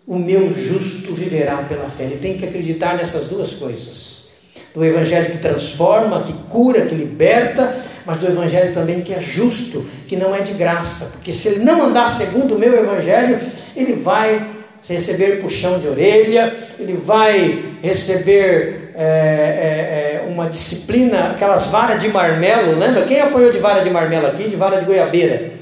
o 0.06 0.18
meu 0.18 0.52
justo 0.52 1.14
viverá 1.14 1.58
pela 1.58 1.88
fé. 1.88 2.04
Ele 2.04 2.16
tem 2.16 2.36
que 2.36 2.44
acreditar 2.44 2.96
nessas 2.96 3.28
duas 3.28 3.54
coisas: 3.54 4.30
do 4.74 4.84
Evangelho 4.84 5.30
que 5.30 5.38
transforma, 5.38 6.24
que 6.24 6.32
cura, 6.50 6.86
que 6.86 6.94
liberta, 6.94 7.74
mas 8.04 8.18
do 8.18 8.26
Evangelho 8.26 8.74
também 8.74 9.02
que 9.02 9.14
é 9.14 9.20
justo, 9.20 9.86
que 10.08 10.16
não 10.16 10.34
é 10.34 10.40
de 10.40 10.54
graça. 10.54 11.06
Porque 11.12 11.32
se 11.32 11.48
ele 11.48 11.64
não 11.64 11.86
andar 11.86 12.08
segundo 12.08 12.56
o 12.56 12.58
meu 12.58 12.76
Evangelho, 12.76 13.40
ele 13.76 13.94
vai 13.94 14.55
receber 14.88 15.40
puxão 15.40 15.78
de 15.78 15.88
orelha, 15.88 16.54
ele 16.78 16.96
vai 16.96 17.76
receber 17.82 18.92
é, 18.94 19.02
é, 19.02 20.24
é, 20.24 20.28
uma 20.28 20.48
disciplina, 20.48 21.32
aquelas 21.32 21.66
varas 21.66 22.00
de 22.00 22.08
marmelo, 22.08 22.78
lembra? 22.78 23.04
Quem 23.04 23.20
apanhou 23.20 23.52
de 23.52 23.58
vara 23.58 23.82
de 23.82 23.90
marmelo 23.90 24.26
aqui, 24.26 24.44
de 24.44 24.56
vara 24.56 24.78
de 24.78 24.86
goiabeira? 24.86 25.52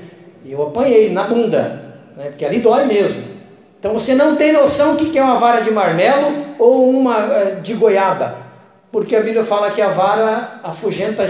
Eu 0.46 0.62
apanhei 0.62 1.10
na 1.10 1.24
bunda, 1.24 1.94
né? 2.16 2.26
porque 2.26 2.44
ali 2.44 2.60
dói 2.60 2.84
mesmo. 2.84 3.22
Então 3.78 3.92
você 3.92 4.14
não 4.14 4.36
tem 4.36 4.52
noção 4.52 4.94
o 4.94 4.96
que 4.96 5.18
é 5.18 5.22
uma 5.22 5.38
vara 5.38 5.62
de 5.62 5.70
marmelo 5.70 6.54
ou 6.58 6.88
uma 6.90 7.18
é, 7.18 7.60
de 7.62 7.74
goiaba, 7.74 8.38
porque 8.92 9.16
a 9.16 9.20
Bíblia 9.20 9.44
fala 9.44 9.70
que 9.70 9.82
a 9.82 9.88
vara 9.88 10.60
afugenta 10.62 11.26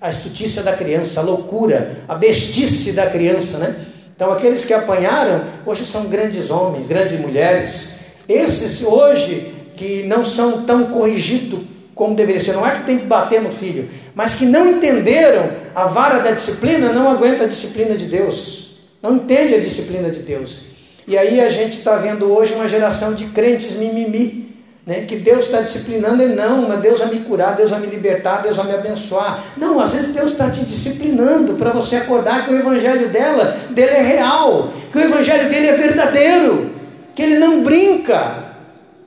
a 0.00 0.08
estutícia 0.08 0.62
da 0.62 0.74
criança, 0.74 1.20
a 1.20 1.22
loucura, 1.22 1.98
a 2.08 2.14
bestice 2.14 2.92
da 2.92 3.06
criança, 3.06 3.58
né? 3.58 3.74
Então, 4.22 4.34
aqueles 4.34 4.64
que 4.64 4.72
apanharam, 4.72 5.42
hoje 5.66 5.84
são 5.84 6.04
grandes 6.04 6.48
homens, 6.48 6.86
grandes 6.86 7.18
mulheres. 7.18 7.96
Esses 8.28 8.84
hoje, 8.84 9.52
que 9.76 10.04
não 10.04 10.24
são 10.24 10.62
tão 10.62 10.84
corrigidos 10.92 11.58
como 11.92 12.14
deveria 12.14 12.40
ser, 12.40 12.52
não 12.52 12.64
é 12.64 12.70
que 12.70 12.84
tem 12.84 12.98
que 12.98 13.06
bater 13.06 13.42
no 13.42 13.50
filho, 13.50 13.90
mas 14.14 14.34
que 14.36 14.46
não 14.46 14.70
entenderam 14.70 15.50
a 15.74 15.86
vara 15.86 16.20
da 16.20 16.30
disciplina, 16.30 16.92
não 16.92 17.10
aguenta 17.10 17.42
a 17.42 17.48
disciplina 17.48 17.96
de 17.96 18.04
Deus, 18.04 18.76
não 19.02 19.16
entende 19.16 19.56
a 19.56 19.60
disciplina 19.60 20.08
de 20.08 20.20
Deus. 20.20 20.66
E 21.04 21.18
aí 21.18 21.40
a 21.40 21.48
gente 21.48 21.78
está 21.78 21.96
vendo 21.96 22.32
hoje 22.32 22.54
uma 22.54 22.68
geração 22.68 23.14
de 23.14 23.26
crentes 23.26 23.74
mimimi, 23.74 24.51
né, 24.86 25.04
que 25.06 25.16
Deus 25.16 25.46
está 25.46 25.60
disciplinando, 25.60 26.22
e 26.22 26.28
não, 26.28 26.68
mas 26.68 26.80
Deus 26.80 26.98
vai 26.98 27.08
me 27.10 27.20
curar, 27.20 27.54
Deus 27.54 27.70
vai 27.70 27.80
me 27.80 27.86
libertar, 27.86 28.42
Deus 28.42 28.56
vai 28.56 28.66
me 28.66 28.74
abençoar. 28.74 29.42
Não, 29.56 29.78
às 29.78 29.92
vezes 29.92 30.12
Deus 30.12 30.32
está 30.32 30.50
te 30.50 30.64
disciplinando 30.64 31.54
para 31.54 31.70
você 31.70 31.96
acordar 31.96 32.44
que 32.44 32.52
o 32.52 32.58
evangelho 32.58 33.08
dela, 33.08 33.56
dele 33.70 33.92
é 33.92 34.02
real, 34.02 34.72
que 34.90 34.98
o 34.98 35.00
evangelho 35.00 35.48
dele 35.48 35.68
é 35.68 35.74
verdadeiro, 35.74 36.72
que 37.14 37.22
ele 37.22 37.38
não 37.38 37.62
brinca, 37.62 38.52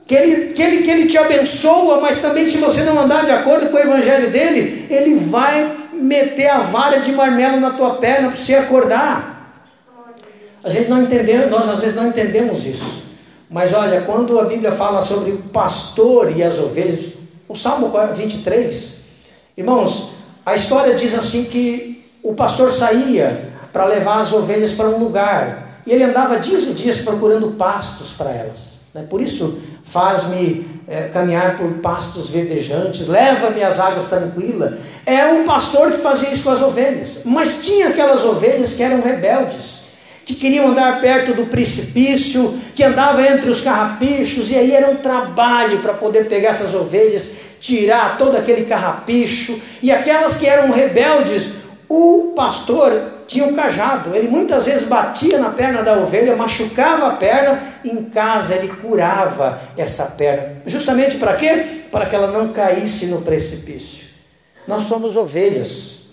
que 0.06 0.14
ele, 0.14 0.52
que 0.54 0.62
ele, 0.62 0.82
que 0.82 0.90
ele 0.90 1.06
te 1.06 1.18
abençoa, 1.18 2.00
mas 2.00 2.20
também 2.20 2.46
se 2.46 2.56
você 2.56 2.82
não 2.84 2.98
andar 2.98 3.24
de 3.24 3.32
acordo 3.32 3.68
com 3.68 3.76
o 3.76 3.80
evangelho 3.80 4.30
dele, 4.30 4.86
ele 4.88 5.16
vai 5.16 5.76
meter 5.92 6.48
a 6.48 6.58
vara 6.58 7.00
de 7.00 7.12
marmelo 7.12 7.60
na 7.60 7.70
tua 7.70 7.96
perna 7.96 8.28
para 8.28 8.36
você 8.36 8.54
acordar. 8.54 9.36
A 10.64 10.70
gente 10.70 10.88
não 10.88 11.02
entendeu, 11.02 11.50
nós 11.50 11.68
às 11.68 11.80
vezes 11.80 11.96
não 11.96 12.08
entendemos 12.08 12.66
isso. 12.66 13.05
Mas 13.48 13.72
olha, 13.72 14.02
quando 14.02 14.40
a 14.40 14.44
Bíblia 14.44 14.72
fala 14.72 15.00
sobre 15.00 15.30
o 15.30 15.38
pastor 15.38 16.36
e 16.36 16.42
as 16.42 16.58
ovelhas, 16.58 17.12
o 17.48 17.54
Salmo 17.54 17.92
23, 18.14 19.00
irmãos, 19.56 20.14
a 20.44 20.54
história 20.54 20.94
diz 20.94 21.14
assim 21.14 21.44
que 21.44 22.04
o 22.22 22.34
pastor 22.34 22.72
saía 22.72 23.52
para 23.72 23.84
levar 23.84 24.20
as 24.20 24.32
ovelhas 24.32 24.74
para 24.74 24.88
um 24.88 24.98
lugar 24.98 25.82
e 25.86 25.92
ele 25.92 26.02
andava 26.02 26.40
dias 26.40 26.64
e 26.64 26.72
dias 26.72 27.00
procurando 27.00 27.52
pastos 27.52 28.12
para 28.12 28.30
elas. 28.30 28.80
Né? 28.92 29.06
Por 29.08 29.20
isso, 29.20 29.60
faz-me 29.84 30.68
é, 30.88 31.04
caminhar 31.08 31.56
por 31.56 31.70
pastos 31.74 32.30
verdejantes, 32.30 33.06
leva-me 33.06 33.62
às 33.62 33.78
águas 33.78 34.08
tranquilas. 34.08 34.74
É 35.04 35.24
o 35.26 35.44
pastor 35.44 35.92
que 35.92 35.98
fazia 35.98 36.30
isso 36.30 36.44
com 36.44 36.50
as 36.50 36.62
ovelhas, 36.62 37.20
mas 37.24 37.60
tinha 37.62 37.88
aquelas 37.90 38.24
ovelhas 38.24 38.74
que 38.74 38.82
eram 38.82 39.00
rebeldes 39.00 39.85
que 40.26 40.34
queriam 40.34 40.66
andar 40.66 41.00
perto 41.00 41.32
do 41.32 41.46
precipício, 41.46 42.58
que 42.74 42.82
andava 42.82 43.22
entre 43.22 43.48
os 43.48 43.60
carrapichos, 43.60 44.50
e 44.50 44.56
aí 44.56 44.74
era 44.74 44.90
um 44.90 44.96
trabalho 44.96 45.78
para 45.78 45.94
poder 45.94 46.28
pegar 46.28 46.50
essas 46.50 46.74
ovelhas, 46.74 47.30
tirar 47.60 48.18
todo 48.18 48.36
aquele 48.36 48.64
carrapicho, 48.64 49.56
e 49.80 49.92
aquelas 49.92 50.36
que 50.36 50.44
eram 50.44 50.72
rebeldes, 50.72 51.52
o 51.88 52.32
pastor 52.34 53.12
tinha 53.28 53.46
o 53.46 53.54
cajado. 53.54 54.16
Ele 54.16 54.26
muitas 54.26 54.66
vezes 54.66 54.88
batia 54.88 55.38
na 55.38 55.50
perna 55.50 55.84
da 55.84 55.96
ovelha, 55.96 56.34
machucava 56.34 57.06
a 57.06 57.12
perna, 57.12 57.62
em 57.84 58.02
casa 58.06 58.56
ele 58.56 58.66
curava 58.66 59.60
essa 59.76 60.06
perna. 60.06 60.56
Justamente 60.66 61.18
para 61.18 61.36
quê? 61.36 61.84
Para 61.92 62.06
que 62.06 62.16
ela 62.16 62.32
não 62.32 62.52
caísse 62.52 63.06
no 63.06 63.22
precipício. 63.22 64.08
Nós 64.66 64.82
somos 64.82 65.16
ovelhas. 65.16 66.05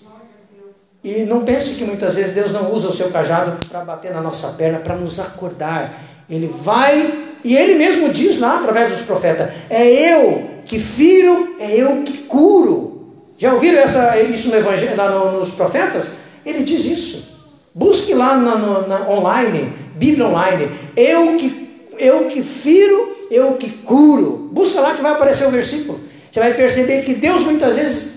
E 1.04 1.22
não 1.24 1.44
pense 1.44 1.74
que 1.74 1.84
muitas 1.84 2.14
vezes 2.14 2.32
Deus 2.32 2.50
não 2.50 2.72
usa 2.72 2.88
o 2.88 2.92
seu 2.92 3.10
cajado 3.10 3.58
para 3.68 3.84
bater 3.84 4.10
na 4.10 4.22
nossa 4.22 4.48
perna, 4.52 4.78
para 4.78 4.96
nos 4.96 5.20
acordar. 5.20 6.02
Ele 6.30 6.50
vai, 6.62 7.12
e 7.44 7.54
ele 7.54 7.74
mesmo 7.74 8.08
diz 8.08 8.40
lá 8.40 8.56
através 8.56 8.90
dos 8.90 9.02
profetas: 9.02 9.50
É 9.68 9.86
eu 9.86 10.48
que 10.64 10.78
firo, 10.78 11.56
é 11.60 11.70
eu 11.72 12.02
que 12.04 12.22
curo. 12.22 13.12
Já 13.36 13.52
ouviram 13.52 13.80
essa, 13.80 14.18
isso 14.18 14.48
no 14.48 14.56
evangelho, 14.56 14.96
lá 14.96 15.30
nos 15.30 15.50
profetas? 15.50 16.12
Ele 16.46 16.64
diz 16.64 16.86
isso. 16.86 17.34
Busque 17.74 18.14
lá 18.14 18.36
na, 18.38 18.56
na, 18.86 19.10
online, 19.10 19.70
Bíblia 19.96 20.26
online. 20.26 20.70
Eu 20.96 21.36
que, 21.36 21.90
eu 21.98 22.28
que 22.28 22.42
firo, 22.42 23.14
eu 23.30 23.52
que 23.54 23.68
curo. 23.68 24.48
Busca 24.52 24.80
lá 24.80 24.94
que 24.94 25.02
vai 25.02 25.12
aparecer 25.12 25.46
o 25.46 25.50
versículo. 25.50 26.00
Você 26.32 26.40
vai 26.40 26.54
perceber 26.54 27.02
que 27.02 27.14
Deus 27.14 27.42
muitas 27.42 27.76
vezes 27.76 28.14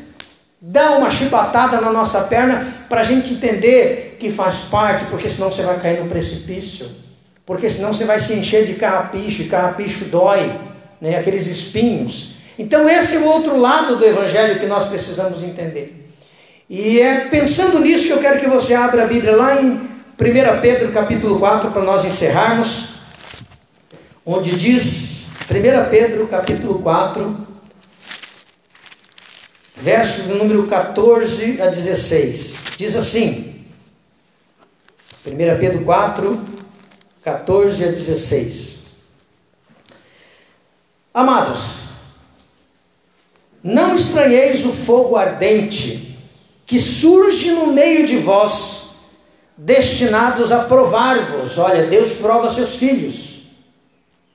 dá 0.62 0.97
uma 0.97 1.10
chibatada 1.10 1.82
na 1.82 1.91
nossa 1.91 2.21
perna 2.21 2.76
para 2.89 3.02
a 3.02 3.04
gente 3.04 3.34
entender 3.34 4.17
que 4.19 4.32
faz 4.32 4.60
parte, 4.62 5.08
porque 5.08 5.30
senão 5.30 5.52
você 5.52 5.63
vai 5.63 5.80
cair 5.80 6.02
no 6.02 6.10
precipício. 6.10 6.89
Porque 7.45 7.69
senão 7.69 7.93
você 7.93 8.06
vai 8.06 8.19
se 8.19 8.34
encher 8.34 8.65
de 8.65 8.73
carrapicho, 8.73 9.43
e 9.43 9.47
carrapicho 9.47 10.06
dói, 10.06 10.52
né? 11.00 11.17
aqueles 11.17 11.47
espinhos. 11.47 12.36
Então 12.60 12.89
esse 12.89 13.15
é 13.15 13.19
o 13.19 13.26
outro 13.26 13.58
lado 13.58 13.97
do 13.97 14.06
Evangelho 14.06 14.60
que 14.60 14.65
nós 14.65 14.88
precisamos 14.88 15.43
entender. 15.43 16.12
E 16.69 17.00
é 17.00 17.21
pensando 17.28 17.80
nisso 17.80 18.08
que 18.08 18.13
eu 18.13 18.19
quero 18.19 18.39
que 18.39 18.47
você 18.47 18.73
abra 18.73 19.04
a 19.04 19.08
Bíblia 19.08 19.36
lá 19.36 19.62
em 19.62 19.69
1 19.71 19.88
Pedro 20.62 20.91
capítulo 20.91 21.39
4 21.39 21.71
para 21.71 21.84
nós 21.84 22.04
encerrarmos, 22.04 22.95
onde 24.26 24.58
diz, 24.58 25.28
1 25.50 25.89
Pedro 25.89 26.28
capítulo 26.28 26.80
4, 26.80 27.47
verso 29.79 30.23
número 30.23 30.65
14 30.67 31.61
a 31.61 31.67
16, 31.67 32.57
diz 32.77 32.95
assim, 32.95 33.63
1 35.25 35.59
Pedro 35.59 35.83
4, 35.83 36.45
14 37.21 37.83
a 37.83 37.91
16. 37.91 38.77
Amados, 41.13 41.87
não 43.63 43.95
estranheis 43.95 44.65
o 44.65 44.71
fogo 44.71 45.15
ardente 45.15 46.17
que 46.65 46.79
surge 46.79 47.51
no 47.51 47.67
meio 47.67 48.05
de 48.05 48.17
vós, 48.17 48.95
destinados 49.55 50.51
a 50.51 50.63
provar-vos. 50.63 51.57
Olha, 51.57 51.87
Deus 51.87 52.15
prova 52.15 52.49
seus 52.49 52.75
filhos. 52.75 53.37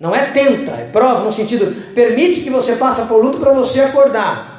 Não 0.01 0.15
é 0.15 0.27
tenta, 0.27 0.73
é 0.73 0.87
prova 0.87 1.23
no 1.23 1.31
sentido, 1.31 1.95
permite 1.95 2.41
que 2.41 2.51
você 2.51 2.75
passe 2.75 3.07
por 3.07 3.23
luto 3.23 3.39
para 3.39 3.53
você 3.53 3.83
acordar. 3.83 4.52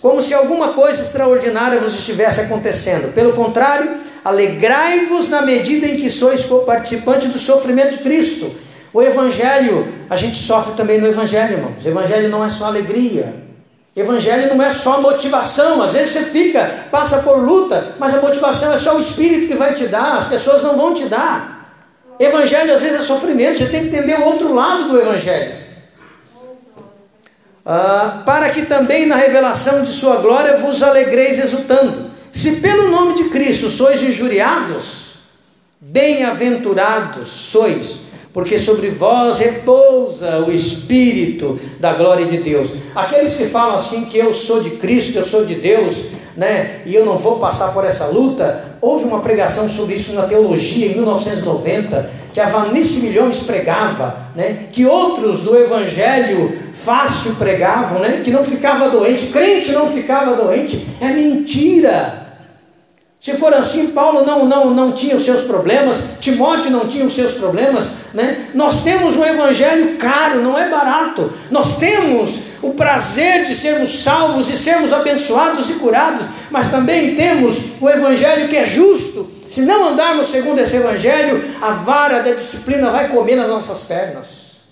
Como 0.00 0.20
se 0.20 0.34
alguma 0.34 0.72
coisa 0.72 1.02
extraordinária 1.02 1.80
vos 1.80 1.94
estivesse 1.94 2.40
acontecendo. 2.40 3.14
Pelo 3.14 3.32
contrário, 3.32 3.90
alegrai-vos 4.24 5.28
na 5.28 5.42
medida 5.42 5.86
em 5.86 5.96
que 5.96 6.10
sois 6.10 6.46
participante 6.66 7.28
do 7.28 7.38
sofrimento 7.38 7.96
de 7.96 8.02
Cristo. 8.02 8.50
O 8.92 9.02
Evangelho, 9.02 9.88
a 10.08 10.16
gente 10.16 10.36
sofre 10.36 10.74
também 10.74 11.00
no 11.00 11.06
Evangelho, 11.06 11.54
irmãos. 11.54 11.84
O 11.84 11.88
Evangelho 11.88 12.28
não 12.28 12.44
é 12.44 12.48
só 12.48 12.66
alegria. 12.66 13.44
Evangelho 13.96 14.54
não 14.54 14.64
é 14.64 14.72
só 14.72 15.00
motivação, 15.00 15.80
às 15.80 15.92
vezes 15.92 16.12
você 16.12 16.24
fica, 16.24 16.86
passa 16.90 17.18
por 17.18 17.38
luta, 17.38 17.94
mas 17.98 18.14
a 18.14 18.20
motivação 18.20 18.72
é 18.72 18.76
só 18.76 18.96
o 18.96 19.00
Espírito 19.00 19.46
que 19.46 19.54
vai 19.54 19.72
te 19.72 19.86
dar, 19.86 20.16
as 20.16 20.26
pessoas 20.26 20.64
não 20.64 20.76
vão 20.76 20.92
te 20.92 21.06
dar. 21.06 21.54
Evangelho 22.18 22.74
às 22.74 22.82
vezes 22.82 23.00
é 23.00 23.02
sofrimento, 23.02 23.58
você 23.58 23.66
tem 23.66 23.88
que 23.88 23.96
entender 23.96 24.18
o 24.20 24.24
outro 24.24 24.52
lado 24.52 24.88
do 24.88 25.00
Evangelho. 25.00 25.63
Ah, 27.66 28.22
para 28.26 28.50
que 28.50 28.66
também 28.66 29.06
na 29.06 29.16
revelação 29.16 29.82
de 29.82 29.88
Sua 29.88 30.16
glória 30.16 30.58
vos 30.58 30.82
alegreis 30.82 31.38
exultando. 31.38 32.10
Se 32.30 32.56
pelo 32.56 32.90
nome 32.90 33.14
de 33.14 33.24
Cristo 33.30 33.70
sois 33.70 34.02
injuriados, 34.02 35.14
bem-aventurados 35.80 37.30
sois, 37.30 38.00
porque 38.34 38.58
sobre 38.58 38.90
vós 38.90 39.38
repousa 39.38 40.40
o 40.40 40.52
Espírito 40.52 41.58
da 41.78 41.94
glória 41.94 42.26
de 42.26 42.38
Deus. 42.38 42.70
Aqueles 42.94 43.36
que 43.36 43.46
falam 43.46 43.76
assim 43.76 44.06
que 44.06 44.18
eu 44.18 44.34
sou 44.34 44.60
de 44.60 44.70
Cristo, 44.70 45.16
eu 45.16 45.24
sou 45.24 45.44
de 45.44 45.54
Deus, 45.54 46.06
né, 46.36 46.82
e 46.84 46.94
eu 46.94 47.06
não 47.06 47.16
vou 47.16 47.38
passar 47.38 47.72
por 47.72 47.84
essa 47.84 48.06
luta, 48.06 48.73
houve 48.84 49.04
uma 49.04 49.20
pregação 49.20 49.68
sobre 49.68 49.94
isso 49.94 50.12
na 50.12 50.24
teologia 50.24 50.86
em 50.86 50.94
1990, 50.94 52.10
que 52.32 52.40
a 52.40 52.48
Vanice 52.48 53.00
Milhões 53.00 53.42
pregava, 53.44 54.28
né, 54.36 54.66
que 54.70 54.84
outros 54.84 55.40
do 55.40 55.56
Evangelho 55.56 56.52
fácil 56.74 57.36
pregavam, 57.36 58.00
né, 58.00 58.20
que 58.22 58.30
não 58.30 58.44
ficava 58.44 58.90
doente, 58.90 59.28
crente 59.28 59.72
não 59.72 59.90
ficava 59.90 60.36
doente, 60.36 60.86
é 61.00 61.08
mentira. 61.08 62.23
Se 63.24 63.38
for 63.38 63.54
assim, 63.54 63.86
Paulo 63.92 64.22
não, 64.22 64.44
não, 64.44 64.68
não 64.68 64.92
tinha 64.92 65.16
os 65.16 65.24
seus 65.24 65.44
problemas, 65.44 66.04
Timóteo 66.20 66.70
não 66.70 66.86
tinha 66.86 67.06
os 67.06 67.14
seus 67.14 67.32
problemas, 67.36 67.86
né? 68.12 68.50
Nós 68.52 68.82
temos 68.82 69.16
um 69.16 69.24
evangelho 69.24 69.96
caro, 69.96 70.42
não 70.42 70.58
é 70.58 70.68
barato. 70.68 71.32
Nós 71.50 71.78
temos 71.78 72.40
o 72.60 72.74
prazer 72.74 73.46
de 73.46 73.56
sermos 73.56 74.02
salvos 74.02 74.52
e 74.52 74.58
sermos 74.58 74.92
abençoados 74.92 75.70
e 75.70 75.74
curados, 75.76 76.26
mas 76.50 76.70
também 76.70 77.14
temos 77.14 77.62
o 77.80 77.88
evangelho 77.88 78.46
que 78.46 78.58
é 78.58 78.66
justo. 78.66 79.26
Se 79.48 79.62
não 79.62 79.88
andarmos 79.88 80.28
segundo 80.28 80.58
esse 80.58 80.76
evangelho, 80.76 81.42
a 81.62 81.70
vara 81.70 82.22
da 82.22 82.32
disciplina 82.32 82.90
vai 82.90 83.08
comer 83.08 83.36
nas 83.36 83.48
nossas 83.48 83.84
pernas. 83.84 84.64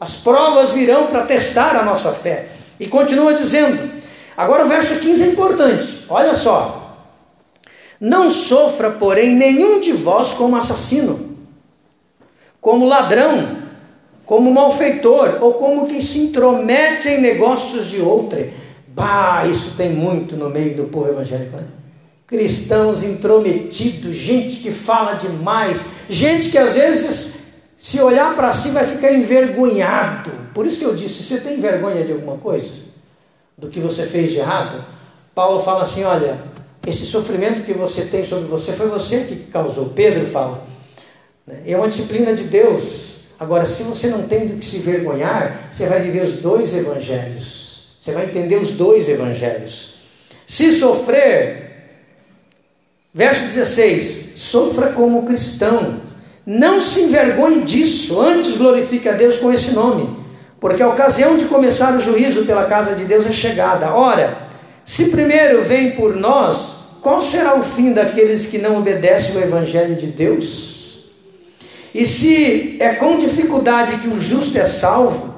As 0.00 0.16
provas 0.16 0.72
virão 0.72 1.06
para 1.06 1.26
testar 1.26 1.76
a 1.76 1.84
nossa 1.84 2.10
fé. 2.10 2.48
E 2.80 2.88
continua 2.88 3.34
dizendo. 3.34 3.88
Agora 4.36 4.64
o 4.64 4.68
verso 4.68 4.96
15 4.96 5.22
é 5.22 5.26
importante. 5.26 6.06
Olha 6.08 6.34
só. 6.34 6.79
Não 8.00 8.30
sofra, 8.30 8.92
porém, 8.92 9.36
nenhum 9.36 9.78
de 9.78 9.92
vós 9.92 10.32
como 10.32 10.56
assassino, 10.56 11.36
como 12.58 12.86
ladrão, 12.86 13.58
como 14.24 14.52
malfeitor, 14.54 15.38
ou 15.40 15.54
como 15.54 15.86
quem 15.86 16.00
se 16.00 16.20
intromete 16.20 17.08
em 17.08 17.20
negócios 17.20 17.90
de 17.90 18.00
outrem. 18.00 18.52
Bah, 18.88 19.44
isso 19.46 19.74
tem 19.76 19.90
muito 19.90 20.36
no 20.36 20.48
meio 20.48 20.76
do 20.76 20.84
povo 20.84 21.08
evangélico, 21.08 21.56
né? 21.56 21.66
Cristãos 22.26 23.02
intrometidos, 23.02 24.14
gente 24.14 24.60
que 24.60 24.70
fala 24.70 25.14
demais, 25.14 25.84
gente 26.08 26.50
que 26.50 26.58
às 26.58 26.74
vezes, 26.74 27.34
se 27.76 28.00
olhar 28.00 28.34
para 28.36 28.52
si, 28.52 28.70
vai 28.70 28.86
ficar 28.86 29.12
envergonhado. 29.12 30.30
Por 30.54 30.64
isso 30.64 30.78
que 30.78 30.86
eu 30.86 30.94
disse: 30.94 31.24
você 31.24 31.40
tem 31.40 31.60
vergonha 31.60 32.04
de 32.04 32.12
alguma 32.12 32.36
coisa? 32.36 32.88
Do 33.58 33.68
que 33.68 33.80
você 33.80 34.06
fez 34.06 34.30
de 34.30 34.38
errado? 34.38 34.84
Paulo 35.34 35.60
fala 35.60 35.82
assim: 35.82 36.04
olha, 36.04 36.49
esse 36.86 37.06
sofrimento 37.06 37.64
que 37.64 37.72
você 37.72 38.02
tem 38.02 38.24
sobre 38.24 38.48
você 38.48 38.72
foi 38.72 38.88
você 38.88 39.24
que 39.24 39.36
causou. 39.50 39.90
Pedro 39.90 40.26
fala. 40.26 40.66
Né? 41.46 41.62
É 41.66 41.76
uma 41.76 41.88
disciplina 41.88 42.34
de 42.34 42.44
Deus. 42.44 43.20
Agora, 43.38 43.66
se 43.66 43.82
você 43.82 44.08
não 44.08 44.26
tem 44.26 44.46
do 44.46 44.58
que 44.58 44.64
se 44.64 44.78
vergonhar, 44.78 45.68
você 45.70 45.86
vai 45.86 46.00
viver 46.00 46.22
os 46.22 46.36
dois 46.36 46.76
evangelhos. 46.76 47.96
Você 48.00 48.12
vai 48.12 48.26
entender 48.26 48.56
os 48.56 48.72
dois 48.72 49.08
evangelhos. 49.08 49.94
Se 50.46 50.72
sofrer, 50.72 51.70
verso 53.12 53.42
16: 53.42 54.32
sofra 54.36 54.92
como 54.92 55.26
cristão. 55.26 56.00
Não 56.46 56.80
se 56.80 57.02
envergonhe 57.02 57.62
disso, 57.62 58.20
antes 58.20 58.56
glorifique 58.56 59.08
a 59.08 59.12
Deus 59.12 59.38
com 59.38 59.52
esse 59.52 59.72
nome, 59.72 60.16
porque 60.58 60.82
a 60.82 60.88
ocasião 60.88 61.36
de 61.36 61.44
começar 61.44 61.94
o 61.94 62.00
juízo 62.00 62.46
pela 62.46 62.64
casa 62.64 62.94
de 62.94 63.04
Deus 63.04 63.26
é 63.26 63.32
chegada. 63.32 63.94
Ora, 63.94 64.39
se 64.90 65.10
primeiro 65.10 65.62
vem 65.62 65.92
por 65.92 66.16
nós, 66.16 66.78
qual 67.00 67.22
será 67.22 67.54
o 67.54 67.62
fim 67.62 67.92
daqueles 67.92 68.46
que 68.46 68.58
não 68.58 68.78
obedecem 68.78 69.36
o 69.36 69.40
Evangelho 69.40 69.94
de 69.94 70.08
Deus? 70.08 71.10
E 71.94 72.04
se 72.04 72.76
é 72.80 72.94
com 72.94 73.16
dificuldade 73.16 73.98
que 73.98 74.08
o 74.08 74.20
justo 74.20 74.58
é 74.58 74.64
salvo, 74.64 75.32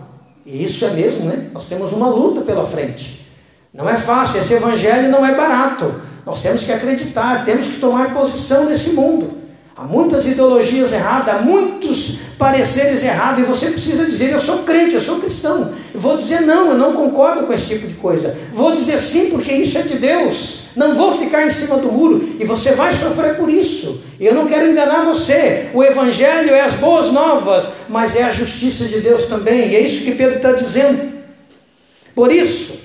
e 0.47 0.65
isso 0.65 0.87
é 0.87 0.93
mesmo, 0.93 1.27
né? 1.27 1.51
Nós 1.53 1.69
temos 1.69 1.93
uma 1.93 2.09
luta 2.09 2.41
pela 2.41 2.65
frente. 2.65 3.29
Não 3.75 3.87
é 3.87 3.99
fácil, 3.99 4.39
esse 4.39 4.55
Evangelho 4.55 5.11
não 5.11 5.25
é 5.25 5.35
barato. 5.35 6.01
Nós 6.25 6.41
temos 6.41 6.65
que 6.65 6.73
acreditar, 6.73 7.45
temos 7.45 7.73
que 7.73 7.79
tomar 7.79 8.15
posição 8.15 8.65
nesse 8.65 8.95
mundo. 8.95 9.35
Há 9.83 9.85
muitas 9.85 10.29
ideologias 10.29 10.93
erradas, 10.93 11.35
há 11.35 11.39
muitos 11.41 12.19
pareceres 12.39 13.03
errados, 13.03 13.43
e 13.43 13.47
você 13.47 13.69
precisa 13.69 14.07
dizer: 14.07 14.33
Eu 14.33 14.39
sou 14.39 14.59
crente, 14.59 14.95
eu 14.95 15.01
sou 15.01 15.19
cristão. 15.19 15.73
Vou 15.93 16.17
dizer: 16.17 16.43
Não, 16.43 16.71
eu 16.71 16.79
não 16.79 16.93
concordo 16.93 17.49
com 17.49 17.53
esse 17.53 17.67
tipo 17.67 17.89
de 17.89 17.95
coisa. 17.95 18.33
Vou 18.55 18.77
dizer 18.77 18.97
sim, 18.99 19.31
porque 19.31 19.53
isso 19.53 19.77
é 19.77 19.83
de 19.83 19.99
Deus. 19.99 20.67
Não 20.77 20.95
vou 20.95 21.19
ficar 21.19 21.45
em 21.45 21.51
cima 21.51 21.79
do 21.79 21.91
muro, 21.91 22.37
e 22.39 22.45
você 22.45 22.71
vai 22.75 22.93
sofrer 22.93 23.37
por 23.37 23.51
isso. 23.51 24.05
Eu 24.21 24.33
não 24.35 24.47
quero 24.47 24.71
enganar 24.71 25.05
você. 25.05 25.71
O 25.75 25.83
Evangelho 25.83 26.55
é 26.55 26.61
as 26.61 26.75
boas 26.75 27.11
novas, 27.11 27.65
mas 27.89 28.15
é 28.15 28.23
a 28.23 28.31
justiça 28.31 28.85
de 28.85 29.01
Deus 29.01 29.27
também, 29.27 29.71
e 29.71 29.75
é 29.75 29.81
isso 29.81 30.05
que 30.05 30.15
Pedro 30.15 30.37
está 30.37 30.53
dizendo. 30.53 31.13
Por 32.15 32.31
isso, 32.31 32.79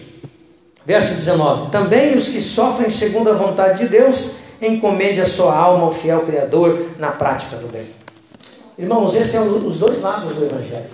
verso 0.83 1.13
19: 1.13 1.69
Também 1.69 2.17
os 2.17 2.29
que 2.29 2.41
sofrem 2.41 2.89
segundo 2.89 3.29
a 3.29 3.33
vontade 3.33 3.83
de 3.83 3.87
Deus 3.87 4.46
encomende 4.61 5.21
a 5.21 5.25
sua 5.25 5.55
alma 5.55 5.85
ao 5.85 5.93
fiel 5.93 6.21
Criador 6.21 6.91
na 6.97 7.11
prática 7.11 7.57
do 7.57 7.67
bem. 7.67 7.87
Irmãos, 8.77 9.15
esses 9.15 9.31
são 9.31 9.47
os 9.65 9.79
dois 9.79 10.01
lados 10.01 10.33
do 10.35 10.45
Evangelho. 10.45 10.85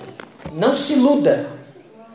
Não 0.53 0.75
se 0.75 0.93
iluda. 0.93 1.47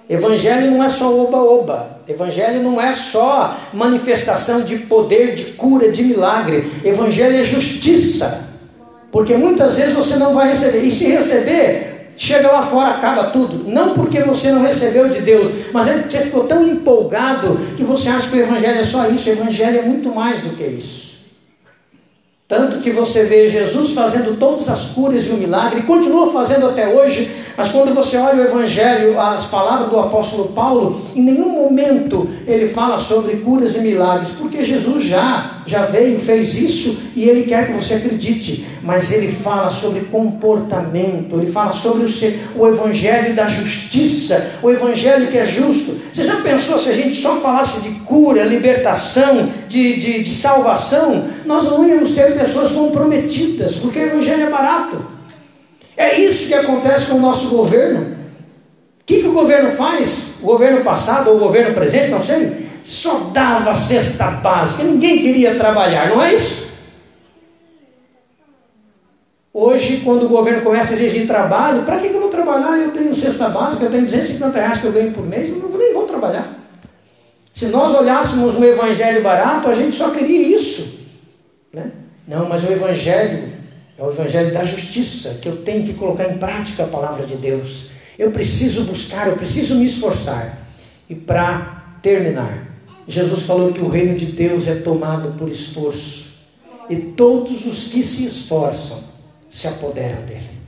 Evangelho 0.08 0.70
não 0.70 0.82
é 0.82 0.88
só 0.88 1.14
oba-oba. 1.14 2.00
Evangelho 2.08 2.62
não 2.62 2.80
é 2.80 2.94
só 2.94 3.54
manifestação 3.74 4.62
de 4.62 4.78
poder, 4.78 5.34
de 5.34 5.44
cura, 5.52 5.92
de 5.92 6.02
milagre. 6.04 6.80
Evangelho 6.82 7.36
é 7.36 7.44
justiça. 7.44 8.48
Porque 9.12 9.36
muitas 9.36 9.76
vezes 9.76 9.94
você 9.94 10.16
não 10.16 10.32
vai 10.32 10.48
receber. 10.48 10.78
E 10.78 10.90
se 10.90 11.08
receber, 11.08 12.12
chega 12.16 12.50
lá 12.50 12.64
fora, 12.64 12.90
acaba 12.90 13.24
tudo. 13.24 13.68
Não 13.68 13.92
porque 13.92 14.22
você 14.22 14.50
não 14.50 14.62
recebeu 14.62 15.10
de 15.10 15.20
Deus, 15.20 15.52
mas 15.72 15.88
é 15.88 15.98
porque 15.98 16.16
você 16.16 16.22
ficou 16.24 16.44
tão 16.44 16.66
empolgado 16.66 17.58
que 17.76 17.84
você 17.84 18.08
acha 18.08 18.30
que 18.30 18.36
o 18.38 18.40
Evangelho 18.40 18.80
é 18.80 18.84
só 18.84 19.06
isso. 19.08 19.28
O 19.28 19.32
Evangelho 19.32 19.80
é 19.80 19.82
muito 19.82 20.14
mais 20.14 20.42
do 20.42 20.56
que 20.56 20.64
isso. 20.64 21.07
Tanto 22.48 22.80
que 22.80 22.90
você 22.90 23.24
vê 23.24 23.46
Jesus 23.46 23.92
fazendo 23.92 24.38
todas 24.38 24.70
as 24.70 24.88
curas 24.92 25.26
e 25.26 25.32
o 25.32 25.36
milagre, 25.36 25.80
e 25.80 25.82
continua 25.82 26.32
fazendo 26.32 26.66
até 26.66 26.88
hoje, 26.88 27.30
mas 27.58 27.72
quando 27.72 27.92
você 27.92 28.16
olha 28.16 28.44
o 28.44 28.46
Evangelho, 28.46 29.20
as 29.20 29.46
palavras 29.46 29.90
do 29.90 29.98
apóstolo 29.98 30.50
Paulo, 30.50 31.04
em 31.16 31.22
nenhum 31.22 31.48
momento 31.48 32.28
ele 32.46 32.68
fala 32.68 32.98
sobre 32.98 33.38
curas 33.38 33.74
e 33.74 33.80
milagres, 33.80 34.30
porque 34.38 34.64
Jesus 34.64 35.02
já, 35.02 35.60
já 35.66 35.84
veio, 35.86 36.20
fez 36.20 36.56
isso 36.56 37.10
e 37.16 37.28
ele 37.28 37.42
quer 37.42 37.66
que 37.66 37.72
você 37.72 37.94
acredite, 37.94 38.64
mas 38.80 39.10
ele 39.10 39.32
fala 39.32 39.70
sobre 39.70 40.02
comportamento, 40.02 41.34
ele 41.34 41.50
fala 41.50 41.72
sobre 41.72 42.04
o, 42.04 42.62
o 42.62 42.68
Evangelho 42.68 43.34
da 43.34 43.48
justiça, 43.48 44.52
o 44.62 44.70
Evangelho 44.70 45.26
que 45.26 45.38
é 45.38 45.44
justo. 45.44 45.96
Você 46.12 46.24
já 46.24 46.36
pensou 46.36 46.78
se 46.78 46.90
a 46.90 46.94
gente 46.94 47.16
só 47.16 47.40
falasse 47.40 47.80
de 47.80 47.90
cura, 48.02 48.44
libertação, 48.44 49.48
de, 49.68 49.98
de, 49.98 50.22
de 50.22 50.30
salvação? 50.30 51.24
Nós 51.44 51.64
não 51.64 51.84
íamos 51.84 52.14
ter 52.14 52.38
pessoas 52.38 52.70
comprometidas, 52.70 53.78
porque 53.78 53.98
o 53.98 54.06
Evangelho 54.06 54.44
é 54.44 54.50
barato. 54.50 55.07
É 55.98 56.20
isso 56.20 56.46
que 56.46 56.54
acontece 56.54 57.10
com 57.10 57.16
o 57.16 57.20
nosso 57.20 57.48
governo. 57.48 58.16
O 59.00 59.04
que, 59.04 59.20
que 59.20 59.26
o 59.26 59.32
governo 59.32 59.72
faz? 59.72 60.34
O 60.40 60.46
governo 60.46 60.84
passado 60.84 61.30
ou 61.30 61.36
o 61.36 61.40
governo 61.40 61.74
presente, 61.74 62.12
não 62.12 62.22
sei, 62.22 62.68
só 62.84 63.30
dava 63.32 63.74
cesta 63.74 64.30
básica, 64.30 64.84
ninguém 64.84 65.18
queria 65.18 65.56
trabalhar, 65.56 66.10
não 66.10 66.22
é 66.22 66.34
isso? 66.34 66.68
Hoje, 69.52 70.02
quando 70.04 70.26
o 70.26 70.28
governo 70.28 70.62
começa 70.62 70.92
a 70.92 70.96
exigir 70.96 71.26
trabalho, 71.26 71.82
para 71.82 71.98
que, 71.98 72.06
eu 72.06 72.20
vou 72.20 72.30
trabalhar? 72.30 72.78
Eu 72.78 72.92
tenho 72.92 73.12
cesta 73.12 73.48
básica, 73.48 73.86
eu 73.86 73.90
tenho 73.90 74.04
250 74.04 74.56
reais 74.56 74.80
que 74.80 74.86
eu 74.86 74.92
ganho 74.92 75.10
por 75.10 75.26
mês, 75.26 75.50
eu 75.50 75.68
nem 75.76 75.92
vou 75.92 76.04
trabalhar. 76.04 76.56
Se 77.52 77.66
nós 77.66 77.92
olhássemos 77.96 78.54
um 78.56 78.62
evangelho 78.62 79.20
barato, 79.20 79.68
a 79.68 79.74
gente 79.74 79.96
só 79.96 80.10
queria 80.10 80.56
isso. 80.56 81.00
Né? 81.72 81.90
Não, 82.28 82.48
mas 82.48 82.62
o 82.62 82.72
Evangelho 82.72 83.57
é 83.98 84.02
o 84.02 84.10
Evangelho 84.10 84.54
da 84.54 84.62
justiça, 84.62 85.38
que 85.42 85.48
eu 85.48 85.56
tenho 85.56 85.84
que 85.84 85.94
colocar 85.94 86.28
em 86.28 86.38
prática 86.38 86.84
a 86.84 86.86
palavra 86.86 87.26
de 87.26 87.34
Deus. 87.36 87.90
Eu 88.16 88.30
preciso 88.30 88.84
buscar, 88.84 89.26
eu 89.26 89.36
preciso 89.36 89.74
me 89.74 89.86
esforçar. 89.86 90.56
E 91.10 91.16
para 91.16 91.98
terminar, 92.00 92.68
Jesus 93.08 93.42
falou 93.42 93.72
que 93.72 93.82
o 93.82 93.88
reino 93.88 94.16
de 94.16 94.26
Deus 94.26 94.68
é 94.68 94.76
tomado 94.76 95.36
por 95.36 95.48
esforço. 95.48 96.28
E 96.88 96.96
todos 96.96 97.66
os 97.66 97.88
que 97.88 98.04
se 98.04 98.24
esforçam 98.24 99.02
se 99.50 99.66
apoderam 99.66 100.22
dele. 100.22 100.58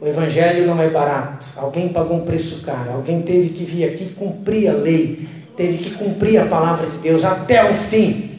O 0.00 0.06
Evangelho 0.06 0.64
não 0.64 0.80
é 0.80 0.88
barato. 0.88 1.46
Alguém 1.56 1.88
pagou 1.88 2.18
um 2.18 2.24
preço 2.24 2.62
caro. 2.62 2.92
Alguém 2.92 3.22
teve 3.22 3.48
que 3.48 3.64
vir 3.64 3.84
aqui 3.86 4.10
cumprir 4.10 4.68
a 4.68 4.74
lei. 4.74 5.28
Teve 5.56 5.78
que 5.78 5.90
cumprir 5.90 6.40
a 6.40 6.46
palavra 6.46 6.86
de 6.88 6.98
Deus 6.98 7.24
até 7.24 7.68
o 7.68 7.74
fim. 7.74 8.30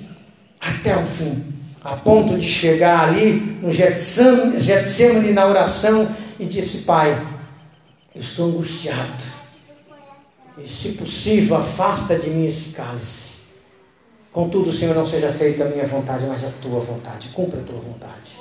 Até 0.62 0.95
o 0.95 1.04
fim 1.04 1.49
a 1.84 1.96
ponto 1.96 2.38
de 2.38 2.48
chegar 2.48 3.08
ali 3.08 3.58
no 3.62 3.72
Getsemane 3.72 5.32
na 5.32 5.48
oração 5.48 6.08
e 6.39 6.46
disse: 6.46 6.80
Pai, 6.80 7.12
eu 8.13 8.22
estou 8.22 8.48
angustiado, 8.48 9.24
e 10.62 10.68
se 10.68 10.94
possível, 10.94 11.58
afasta 11.58 12.18
de 12.18 12.30
mim 12.30 12.48
esse 12.48 12.72
cálice. 12.72 13.39
Contudo, 14.32 14.72
Senhor, 14.72 14.96
não 14.96 15.08
seja 15.08 15.32
feita 15.32 15.63
a 15.63 15.68
minha 15.68 15.88
vontade, 15.88 16.26
mas 16.28 16.46
a 16.46 16.52
tua 16.62 16.80
vontade, 16.80 17.30
cumpra 17.30 17.60
a 17.60 17.63
tua 17.63 17.80
vontade. 17.80 18.38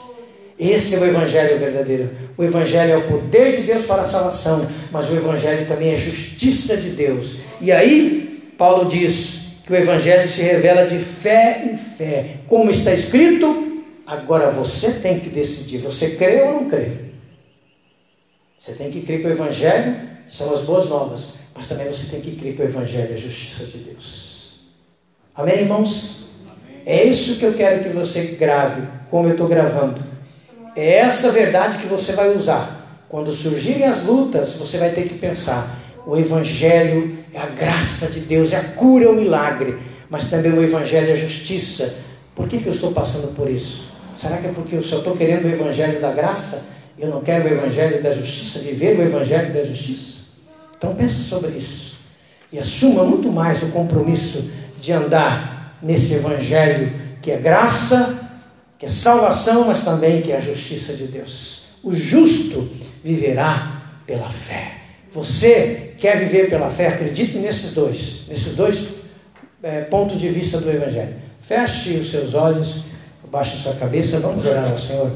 Esse 0.58 0.96
é 0.96 0.98
o 0.98 1.06
Evangelho 1.06 1.58
verdadeiro. 1.58 2.10
O 2.36 2.42
Evangelho 2.42 2.92
é 2.92 2.96
o 2.96 3.06
poder 3.06 3.56
de 3.56 3.62
Deus 3.62 3.86
para 3.86 4.02
a 4.02 4.08
salvação, 4.08 4.66
mas 4.90 5.08
o 5.08 5.14
Evangelho 5.14 5.66
também 5.66 5.92
é 5.92 5.96
justiça 5.96 6.76
de 6.76 6.90
Deus. 6.90 7.38
E 7.60 7.70
aí, 7.70 8.52
Paulo 8.58 8.88
diz: 8.88 9.47
que 9.68 9.74
o 9.74 9.76
Evangelho 9.76 10.26
se 10.26 10.40
revela 10.40 10.86
de 10.86 10.98
fé 10.98 11.62
em 11.62 11.76
fé. 11.76 12.36
Como 12.46 12.70
está 12.70 12.90
escrito, 12.90 13.84
agora 14.06 14.50
você 14.50 14.92
tem 14.92 15.20
que 15.20 15.28
decidir: 15.28 15.76
você 15.76 16.12
crê 16.12 16.40
ou 16.40 16.54
não 16.54 16.70
crê? 16.70 16.92
Você 18.58 18.72
tem 18.72 18.90
que 18.90 19.02
crer 19.02 19.20
que 19.20 19.26
o 19.26 19.30
Evangelho 19.30 19.94
são 20.26 20.54
as 20.54 20.62
boas 20.62 20.88
novas, 20.88 21.34
mas 21.54 21.68
também 21.68 21.86
você 21.86 22.06
tem 22.06 22.22
que 22.22 22.34
crer 22.36 22.56
que 22.56 22.62
o 22.62 22.64
Evangelho 22.64 23.12
é 23.12 23.14
a 23.16 23.18
justiça 23.18 23.66
de 23.66 23.76
Deus. 23.80 24.60
Amém, 25.34 25.58
irmãos? 25.58 26.30
É 26.86 27.04
isso 27.04 27.36
que 27.38 27.44
eu 27.44 27.52
quero 27.52 27.84
que 27.84 27.90
você 27.90 28.22
grave, 28.38 28.88
como 29.10 29.28
eu 29.28 29.32
estou 29.32 29.46
gravando. 29.46 30.02
É 30.74 31.00
essa 31.00 31.30
verdade 31.30 31.76
que 31.76 31.86
você 31.86 32.12
vai 32.12 32.34
usar. 32.34 33.02
Quando 33.06 33.34
surgirem 33.34 33.84
as 33.84 34.04
lutas, 34.04 34.56
você 34.56 34.78
vai 34.78 34.92
ter 34.92 35.06
que 35.06 35.18
pensar: 35.18 35.78
o 36.08 36.16
Evangelho 36.16 37.18
é 37.34 37.38
a 37.38 37.46
graça 37.46 38.06
de 38.06 38.20
Deus, 38.20 38.54
é 38.54 38.56
a 38.56 38.64
cura, 38.64 39.04
é 39.04 39.08
o 39.08 39.14
milagre, 39.14 39.76
mas 40.08 40.28
também 40.28 40.50
o 40.50 40.64
Evangelho 40.64 41.10
é 41.10 41.12
a 41.12 41.16
justiça. 41.16 41.96
Por 42.34 42.48
que, 42.48 42.60
que 42.60 42.66
eu 42.66 42.72
estou 42.72 42.92
passando 42.92 43.34
por 43.34 43.50
isso? 43.50 43.92
Será 44.18 44.38
que 44.38 44.46
é 44.46 44.52
porque 44.52 44.74
eu 44.74 44.82
só 44.82 44.98
estou 44.98 45.14
querendo 45.14 45.44
o 45.44 45.50
Evangelho 45.50 46.00
da 46.00 46.10
graça? 46.10 46.64
Eu 46.98 47.08
não 47.10 47.20
quero 47.20 47.44
o 47.44 47.52
Evangelho 47.52 48.02
da 48.02 48.10
justiça, 48.10 48.60
viver 48.60 48.98
o 48.98 49.02
Evangelho 49.02 49.52
da 49.52 49.62
justiça? 49.62 50.20
Então 50.78 50.94
pense 50.94 51.22
sobre 51.24 51.50
isso 51.50 51.98
e 52.50 52.58
assuma 52.58 53.04
muito 53.04 53.30
mais 53.30 53.62
o 53.62 53.66
compromisso 53.66 54.50
de 54.80 54.92
andar 54.94 55.78
nesse 55.82 56.14
Evangelho 56.14 56.90
que 57.20 57.30
é 57.30 57.36
graça, 57.36 58.18
que 58.78 58.86
é 58.86 58.88
salvação, 58.88 59.66
mas 59.66 59.84
também 59.84 60.22
que 60.22 60.32
é 60.32 60.38
a 60.38 60.40
justiça 60.40 60.94
de 60.94 61.06
Deus. 61.06 61.64
O 61.82 61.92
justo 61.94 62.66
viverá 63.04 64.00
pela 64.06 64.30
fé. 64.30 64.77
Você 65.12 65.94
quer 65.98 66.18
viver 66.18 66.48
pela 66.48 66.70
fé? 66.70 66.88
Acredite 66.88 67.38
nesses 67.38 67.74
dois, 67.74 68.24
nesses 68.28 68.54
dois 68.54 68.88
é, 69.62 69.82
pontos 69.82 70.20
de 70.20 70.28
vista 70.28 70.60
do 70.60 70.70
Evangelho. 70.70 71.14
Feche 71.42 71.94
os 71.94 72.10
seus 72.10 72.34
olhos, 72.34 72.84
abaixe 73.24 73.56
a 73.56 73.60
sua 73.60 73.74
cabeça, 73.74 74.20
vamos 74.20 74.44
orar 74.44 74.70
ao 74.70 74.78
Senhor. 74.78 75.10